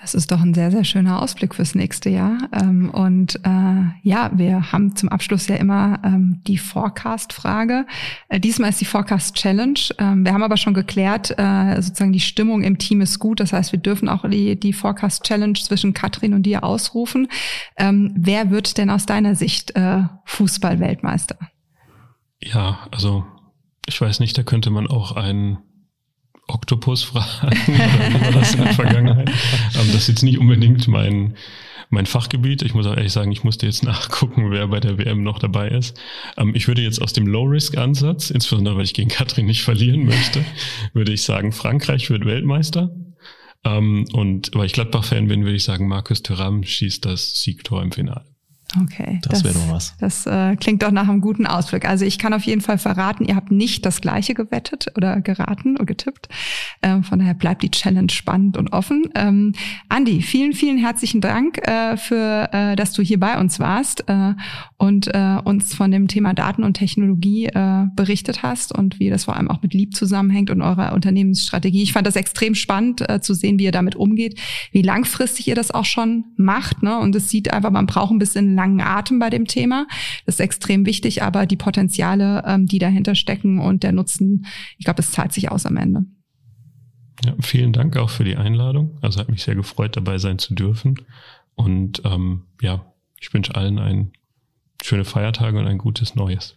Das 0.00 0.14
ist 0.14 0.30
doch 0.30 0.40
ein 0.40 0.54
sehr, 0.54 0.70
sehr 0.70 0.84
schöner 0.84 1.20
Ausblick 1.20 1.56
fürs 1.56 1.74
nächste 1.74 2.08
Jahr. 2.08 2.48
Ähm, 2.52 2.90
und 2.90 3.34
äh, 3.44 3.82
ja, 4.02 4.30
wir 4.32 4.70
haben 4.70 4.94
zum 4.94 5.08
Abschluss 5.08 5.48
ja 5.48 5.56
immer 5.56 6.00
ähm, 6.04 6.40
die 6.46 6.58
Forecast-Frage. 6.58 7.84
Äh, 8.28 8.38
diesmal 8.38 8.70
ist 8.70 8.80
die 8.80 8.84
Forecast-Challenge. 8.84 9.80
Ähm, 9.98 10.24
wir 10.24 10.32
haben 10.32 10.44
aber 10.44 10.56
schon 10.56 10.74
geklärt, 10.74 11.34
äh, 11.36 11.82
sozusagen 11.82 12.12
die 12.12 12.20
Stimmung 12.20 12.62
im 12.62 12.78
Team 12.78 13.00
ist 13.00 13.18
gut. 13.18 13.40
Das 13.40 13.52
heißt, 13.52 13.72
wir 13.72 13.80
dürfen 13.80 14.08
auch 14.08 14.28
die, 14.28 14.58
die 14.58 14.72
Forecast-Challenge 14.72 15.54
zwischen 15.54 15.94
Katrin 15.94 16.32
und 16.32 16.44
dir 16.44 16.62
ausrufen. 16.62 17.28
Wer 17.76 18.50
wird 18.50 18.78
denn 18.78 18.90
aus 18.90 19.06
deiner 19.06 19.34
Sicht 19.34 19.72
Fußball-Weltmeister? 20.24 21.38
Ja, 22.40 22.86
also 22.90 23.24
ich 23.86 24.00
weiß 24.00 24.20
nicht, 24.20 24.36
da 24.36 24.42
könnte 24.42 24.70
man 24.70 24.86
auch 24.86 25.12
einen 25.12 25.58
Oktopus 26.46 27.02
fragen 27.02 27.48
oder 27.68 28.10
wie 28.10 28.20
war 28.20 28.32
das 28.32 28.54
in 28.54 28.64
der 28.64 28.74
Vergangenheit. 28.74 29.30
Das 29.74 29.94
ist 29.94 30.08
jetzt 30.08 30.22
nicht 30.22 30.38
unbedingt 30.38 30.88
mein, 30.88 31.36
mein 31.90 32.06
Fachgebiet. 32.06 32.62
Ich 32.62 32.74
muss 32.74 32.86
auch 32.86 32.96
ehrlich 32.96 33.12
sagen, 33.12 33.32
ich 33.32 33.44
musste 33.44 33.66
jetzt 33.66 33.82
nachgucken, 33.82 34.50
wer 34.50 34.66
bei 34.68 34.80
der 34.80 34.98
WM 34.98 35.22
noch 35.22 35.38
dabei 35.38 35.68
ist. 35.68 35.98
Ähm, 36.36 36.54
ich 36.54 36.68
würde 36.68 36.82
jetzt 36.82 37.02
aus 37.02 37.12
dem 37.12 37.26
Low-Risk-Ansatz, 37.26 38.30
insbesondere 38.30 38.76
weil 38.76 38.84
ich 38.84 38.94
gegen 38.94 39.10
Katrin 39.10 39.46
nicht 39.46 39.62
verlieren 39.62 40.04
möchte, 40.04 40.44
würde 40.92 41.12
ich 41.12 41.22
sagen, 41.22 41.52
Frankreich 41.52 42.08
wird 42.10 42.24
Weltmeister. 42.24 42.90
Ähm, 43.64 44.06
und 44.12 44.50
weil 44.54 44.66
ich 44.66 44.72
Gladbach-Fan 44.72 45.28
bin, 45.28 45.44
würde 45.44 45.56
ich 45.56 45.64
sagen, 45.64 45.88
Markus 45.88 46.22
Thuram 46.22 46.62
schießt 46.62 47.04
das 47.04 47.42
Siegtor 47.42 47.82
im 47.82 47.92
Finale. 47.92 48.24
Okay. 48.76 49.18
Das, 49.22 49.42
das 49.42 49.44
wäre 49.44 49.54
doch 49.54 49.72
was. 49.72 49.94
Das 49.98 50.26
äh, 50.26 50.54
klingt 50.56 50.82
doch 50.82 50.90
nach 50.90 51.08
einem 51.08 51.22
guten 51.22 51.46
Ausblick. 51.46 51.88
Also 51.88 52.04
ich 52.04 52.18
kann 52.18 52.34
auf 52.34 52.42
jeden 52.42 52.60
Fall 52.60 52.76
verraten, 52.76 53.24
ihr 53.24 53.34
habt 53.34 53.50
nicht 53.50 53.86
das 53.86 54.02
gleiche 54.02 54.34
gewettet 54.34 54.88
oder 54.94 55.22
geraten 55.22 55.76
oder 55.76 55.86
getippt. 55.86 56.28
Ähm, 56.82 57.02
von 57.02 57.18
daher 57.18 57.32
bleibt 57.32 57.62
die 57.62 57.70
Challenge 57.70 58.10
spannend 58.10 58.58
und 58.58 58.72
offen. 58.74 59.08
Ähm, 59.14 59.54
Andi, 59.88 60.20
vielen, 60.20 60.52
vielen 60.52 60.76
herzlichen 60.76 61.22
Dank 61.22 61.66
äh, 61.66 61.96
für, 61.96 62.50
äh, 62.52 62.76
dass 62.76 62.92
du 62.92 63.02
hier 63.02 63.18
bei 63.18 63.40
uns 63.40 63.58
warst 63.58 64.04
äh, 64.06 64.34
und 64.76 65.08
äh, 65.14 65.38
uns 65.44 65.74
von 65.74 65.90
dem 65.90 66.06
Thema 66.06 66.34
Daten 66.34 66.62
und 66.62 66.74
Technologie 66.74 67.46
äh, 67.46 67.86
berichtet 67.96 68.42
hast 68.42 68.76
und 68.76 69.00
wie 69.00 69.08
das 69.08 69.24
vor 69.24 69.36
allem 69.36 69.50
auch 69.50 69.62
mit 69.62 69.72
Lieb 69.72 69.96
zusammenhängt 69.96 70.50
und 70.50 70.60
eurer 70.60 70.92
Unternehmensstrategie. 70.92 71.82
Ich 71.82 71.94
fand 71.94 72.06
das 72.06 72.16
extrem 72.16 72.54
spannend 72.54 73.08
äh, 73.08 73.22
zu 73.22 73.32
sehen, 73.32 73.58
wie 73.58 73.64
ihr 73.64 73.72
damit 73.72 73.96
umgeht, 73.96 74.38
wie 74.72 74.82
langfristig 74.82 75.48
ihr 75.48 75.54
das 75.54 75.70
auch 75.70 75.86
schon 75.86 76.24
macht. 76.36 76.82
Ne? 76.82 76.98
Und 76.98 77.16
es 77.16 77.30
sieht 77.30 77.50
einfach, 77.50 77.70
man 77.70 77.86
braucht 77.86 78.10
ein 78.10 78.18
bisschen 78.18 78.57
langen 78.58 78.80
Atem 78.80 79.20
bei 79.20 79.30
dem 79.30 79.46
Thema. 79.46 79.86
Das 80.26 80.34
ist 80.34 80.40
extrem 80.40 80.84
wichtig, 80.84 81.22
aber 81.22 81.46
die 81.46 81.56
Potenziale, 81.56 82.42
ähm, 82.44 82.66
die 82.66 82.80
dahinter 82.80 83.14
stecken 83.14 83.60
und 83.60 83.84
der 83.84 83.92
Nutzen, 83.92 84.46
ich 84.78 84.84
glaube, 84.84 85.00
es 85.00 85.12
zahlt 85.12 85.32
sich 85.32 85.50
aus 85.50 85.64
am 85.64 85.76
Ende. 85.76 86.04
Ja, 87.24 87.34
vielen 87.40 87.72
Dank 87.72 87.96
auch 87.96 88.10
für 88.10 88.24
die 88.24 88.36
Einladung. 88.36 88.98
Also 89.00 89.20
hat 89.20 89.28
mich 89.28 89.44
sehr 89.44 89.54
gefreut, 89.54 89.96
dabei 89.96 90.18
sein 90.18 90.38
zu 90.38 90.54
dürfen. 90.54 91.00
Und 91.54 92.02
ähm, 92.04 92.46
ja, 92.60 92.92
ich 93.20 93.32
wünsche 93.32 93.54
allen 93.54 93.78
ein 93.78 94.12
schöne 94.82 95.04
Feiertage 95.04 95.58
und 95.58 95.66
ein 95.66 95.78
gutes 95.78 96.14
Neues. 96.14 96.56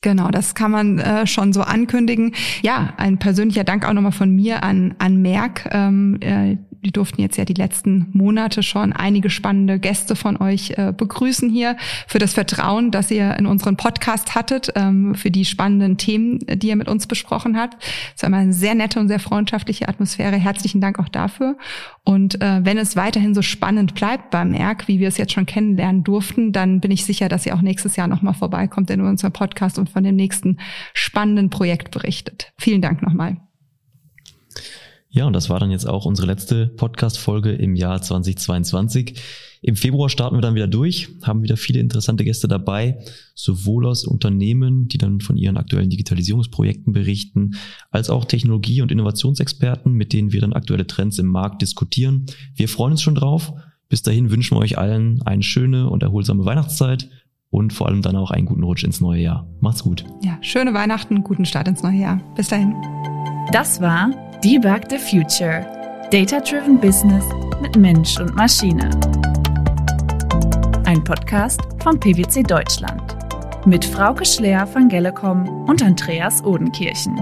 Genau, 0.00 0.28
das 0.28 0.54
kann 0.54 0.70
man 0.70 0.98
äh, 0.98 1.26
schon 1.26 1.52
so 1.52 1.62
ankündigen. 1.62 2.34
Ja, 2.62 2.92
ein 2.96 3.18
persönlicher 3.18 3.64
Dank 3.64 3.86
auch 3.86 3.92
nochmal 3.92 4.12
von 4.12 4.30
mir 4.30 4.62
an, 4.62 4.94
an 4.98 5.22
Merck, 5.22 5.68
ähm, 5.72 6.18
äh, 6.20 6.56
wir 6.84 6.92
durften 6.92 7.22
jetzt 7.22 7.38
ja 7.38 7.46
die 7.46 7.54
letzten 7.54 8.08
Monate 8.12 8.62
schon 8.62 8.92
einige 8.92 9.30
spannende 9.30 9.78
Gäste 9.78 10.16
von 10.16 10.36
euch 10.36 10.74
äh, 10.76 10.92
begrüßen 10.94 11.48
hier, 11.48 11.76
für 12.06 12.18
das 12.18 12.34
Vertrauen, 12.34 12.90
das 12.90 13.10
ihr 13.10 13.36
in 13.38 13.46
unseren 13.46 13.78
Podcast 13.78 14.34
hattet, 14.34 14.70
ähm, 14.76 15.14
für 15.14 15.30
die 15.30 15.46
spannenden 15.46 15.96
Themen, 15.96 16.40
die 16.40 16.68
ihr 16.68 16.76
mit 16.76 16.88
uns 16.88 17.06
besprochen 17.06 17.58
habt. 17.58 17.82
Es 18.14 18.22
war 18.22 18.28
immer 18.28 18.36
eine 18.36 18.52
sehr 18.52 18.74
nette 18.74 19.00
und 19.00 19.08
sehr 19.08 19.18
freundschaftliche 19.18 19.88
Atmosphäre. 19.88 20.36
Herzlichen 20.36 20.82
Dank 20.82 20.98
auch 20.98 21.08
dafür. 21.08 21.56
Und 22.04 22.42
äh, 22.42 22.60
wenn 22.62 22.76
es 22.76 22.96
weiterhin 22.96 23.34
so 23.34 23.40
spannend 23.40 23.94
bleibt 23.94 24.30
beim 24.30 24.50
Merck, 24.50 24.86
wie 24.86 25.00
wir 25.00 25.08
es 25.08 25.16
jetzt 25.16 25.32
schon 25.32 25.46
kennenlernen 25.46 26.04
durften, 26.04 26.52
dann 26.52 26.80
bin 26.80 26.90
ich 26.90 27.06
sicher, 27.06 27.30
dass 27.30 27.46
ihr 27.46 27.54
auch 27.54 27.62
nächstes 27.62 27.96
Jahr 27.96 28.08
nochmal 28.08 28.34
vorbeikommt 28.34 28.90
in 28.90 29.00
unserem 29.00 29.32
Podcast 29.32 29.73
und 29.78 29.90
von 29.90 30.04
dem 30.04 30.16
nächsten 30.16 30.58
spannenden 30.92 31.50
Projekt 31.50 31.90
berichtet. 31.90 32.52
Vielen 32.58 32.82
Dank 32.82 33.02
nochmal. 33.02 33.38
Ja, 35.14 35.26
und 35.26 35.32
das 35.32 35.48
war 35.48 35.60
dann 35.60 35.70
jetzt 35.70 35.88
auch 35.88 36.06
unsere 36.06 36.26
letzte 36.26 36.66
Podcast-Folge 36.66 37.52
im 37.52 37.76
Jahr 37.76 38.02
2022. 38.02 39.14
Im 39.62 39.76
Februar 39.76 40.10
starten 40.10 40.36
wir 40.36 40.40
dann 40.40 40.56
wieder 40.56 40.66
durch, 40.66 41.08
haben 41.22 41.44
wieder 41.44 41.56
viele 41.56 41.78
interessante 41.78 42.24
Gäste 42.24 42.48
dabei, 42.48 42.98
sowohl 43.32 43.86
aus 43.86 44.04
Unternehmen, 44.06 44.88
die 44.88 44.98
dann 44.98 45.20
von 45.20 45.36
ihren 45.36 45.56
aktuellen 45.56 45.88
Digitalisierungsprojekten 45.88 46.92
berichten, 46.92 47.54
als 47.92 48.10
auch 48.10 48.24
Technologie- 48.24 48.82
und 48.82 48.90
Innovationsexperten, 48.90 49.92
mit 49.92 50.12
denen 50.12 50.32
wir 50.32 50.40
dann 50.40 50.52
aktuelle 50.52 50.88
Trends 50.88 51.20
im 51.20 51.28
Markt 51.28 51.62
diskutieren. 51.62 52.26
Wir 52.56 52.68
freuen 52.68 52.92
uns 52.92 53.02
schon 53.02 53.14
drauf. 53.14 53.54
Bis 53.88 54.02
dahin 54.02 54.32
wünschen 54.32 54.56
wir 54.56 54.62
euch 54.62 54.78
allen 54.78 55.22
eine 55.22 55.44
schöne 55.44 55.88
und 55.88 56.02
erholsame 56.02 56.44
Weihnachtszeit 56.44 57.08
und 57.54 57.72
vor 57.72 57.86
allem 57.86 58.02
dann 58.02 58.16
auch 58.16 58.32
einen 58.32 58.46
guten 58.46 58.64
Rutsch 58.64 58.82
ins 58.82 59.00
neue 59.00 59.22
Jahr. 59.22 59.46
Macht's 59.60 59.84
gut. 59.84 60.04
Ja, 60.22 60.36
schöne 60.40 60.74
Weihnachten, 60.74 61.22
guten 61.22 61.44
Start 61.44 61.68
ins 61.68 61.84
neue 61.84 61.98
Jahr. 61.98 62.20
Bis 62.34 62.48
dahin. 62.48 62.74
Das 63.52 63.80
war 63.80 64.10
Debug 64.42 64.90
the 64.90 64.98
Future. 64.98 65.64
Data-Driven 66.10 66.80
Business 66.80 67.24
mit 67.62 67.76
Mensch 67.76 68.18
und 68.18 68.34
Maschine. 68.34 68.90
Ein 70.84 71.04
Podcast 71.04 71.60
von 71.78 72.00
PwC 72.00 72.42
Deutschland. 72.42 73.16
Mit 73.66 73.84
Frauke 73.84 74.24
Schler 74.24 74.66
von 74.66 74.88
Gellecom 74.88 75.46
und 75.68 75.80
Andreas 75.80 76.42
Odenkirchen. 76.44 77.16